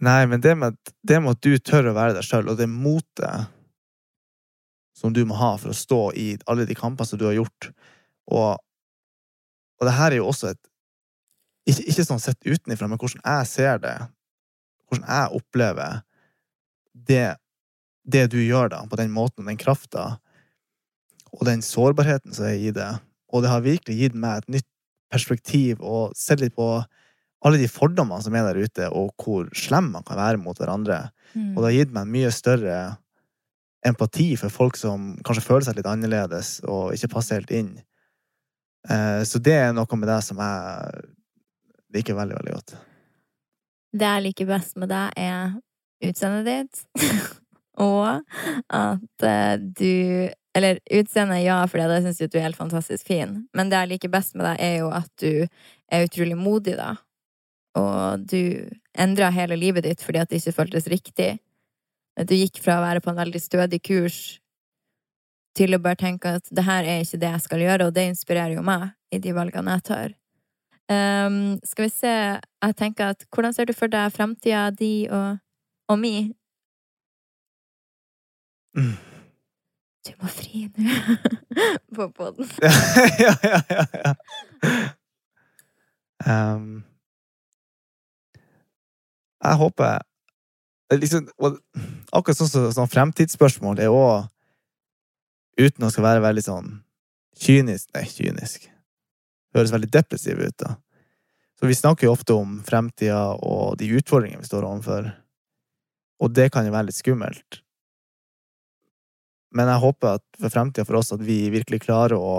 [0.00, 2.70] Nei, men det med, det med at du tør å være deg sjøl, og det
[2.70, 3.50] motet
[4.96, 7.72] som du må ha for å stå i alle de kampene som du har gjort,
[8.30, 8.60] og,
[9.80, 10.62] og det her er jo også et
[11.68, 13.96] ikke, ikke sånn sett utenifra, men hvordan jeg ser det,
[14.88, 16.00] hvordan jeg opplever
[17.10, 17.26] det,
[18.02, 20.16] det du gjør da, på den måten, den krafta,
[21.30, 22.88] og den sårbarheten som er i det.
[23.30, 24.68] Og det har virkelig gitt meg et nytt
[25.10, 26.72] perspektiv, og sett litt på
[27.40, 31.06] alle de fordommene som er der ute, og hvor slem man kan være mot hverandre.
[31.32, 31.54] Mm.
[31.54, 32.80] Og det har gitt meg en mye større
[33.86, 37.70] empati for folk som kanskje føler seg litt annerledes og ikke passer helt inn.
[38.88, 41.02] Eh, Så det er noe med det som jeg
[41.96, 42.76] liker veldig, veldig godt.
[43.90, 45.56] Det jeg liker best med deg, er
[46.06, 46.84] utseendet ditt.
[47.90, 48.20] og
[48.68, 53.36] at eh, du Eller utseendet, ja, for det syns jeg du er helt fantastisk fin.
[53.54, 56.96] Men det jeg liker best med deg, er jo at du er utrolig modig, da.
[57.78, 58.66] Og du
[58.98, 61.36] endra hele livet ditt fordi at det ikke føltes riktig.
[62.26, 64.39] Du gikk fra å være på en veldig stødig kurs
[65.56, 68.08] til å bare tenke at det her er ikke det jeg skal gjøre, og det
[68.10, 70.16] inspirerer jo meg i de valgene jeg tar.
[70.90, 75.38] Um, skal vi se Jeg tenker at Hvordan ser du for deg framtida di og,
[75.86, 76.32] og mi?
[78.74, 78.96] Mm.
[80.02, 80.96] Du må fri nå
[81.94, 82.50] på poden.
[83.22, 84.14] ja, ja, ja, ja.
[86.26, 86.82] Um,
[89.44, 90.02] jeg håper
[90.90, 91.28] er liksom,
[92.12, 94.26] Akkurat sånn som sånn fremtidsspørsmål er òg
[95.60, 96.70] uten å skal være veldig sånn
[97.40, 98.68] kynisk Nei, kynisk.
[98.68, 100.76] Det Høres veldig depressiv ut, da.
[101.60, 105.10] Så vi snakker jo ofte om fremtida og de utfordringene vi står overfor.
[106.20, 107.60] Og det kan jo være litt skummelt.
[109.56, 112.34] Men jeg håper at for fremtida for oss at vi virkelig klarer å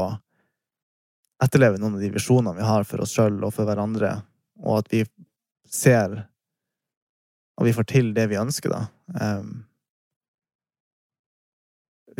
[1.44, 4.14] etterleve noen av de visjonene vi har for oss sjøl og for hverandre,
[4.62, 5.04] og at vi
[5.70, 6.22] ser
[7.62, 8.88] og vi får til det vi ønsker, da.
[9.14, 9.62] Um,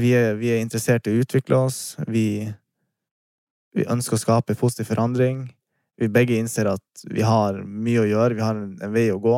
[0.02, 1.80] vi, er, vi, er, interessert i å utvikle oss.
[2.08, 2.46] Vi,
[3.76, 5.46] vi, ønsker å skape positiv forandring.
[6.02, 9.22] Vi begge innser at vi har mye å gjøre, vi har en, en vei å
[9.22, 9.38] gå.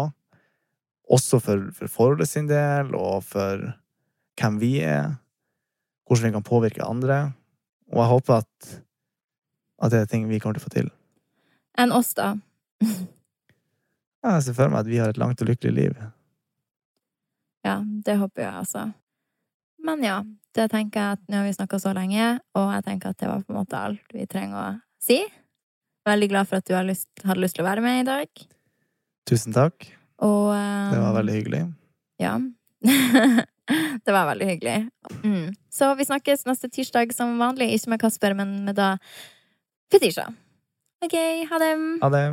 [1.14, 3.68] Også for, for forholdet sin del, og for
[4.39, 5.18] hvem vi er.
[6.07, 7.20] Hvordan vi kan påvirke andre.
[7.91, 8.74] Og jeg håper at,
[9.84, 10.89] at det er ting vi kommer til å få til.
[11.80, 12.36] Enn oss, da?
[14.24, 16.03] Jeg ser for meg at vi har et langt og lykkelig liv.
[17.64, 18.84] Ja, det håper jeg altså.
[19.84, 20.22] Men ja,
[20.54, 22.28] det tenker jeg at nå har vi snakka så lenge,
[22.58, 24.68] og jeg tenker at det var på en måte alt vi trenger å
[25.04, 25.22] si.
[26.08, 28.45] Veldig glad for at du lyst, hadde lyst til å være med i dag.
[29.30, 29.88] Tusen takk.
[30.24, 31.64] Og um, Det var veldig hyggelig.
[32.22, 32.36] Ja.
[34.06, 34.78] det var veldig hyggelig.
[35.24, 35.54] Mm.
[35.72, 37.72] Så vi snakkes neste tirsdag som vanlig.
[37.74, 38.95] Ikke med Kasper, men med da
[39.91, 40.28] Fetisha.
[41.04, 41.16] OK,
[41.49, 41.74] ha det.
[42.04, 42.26] Ha det.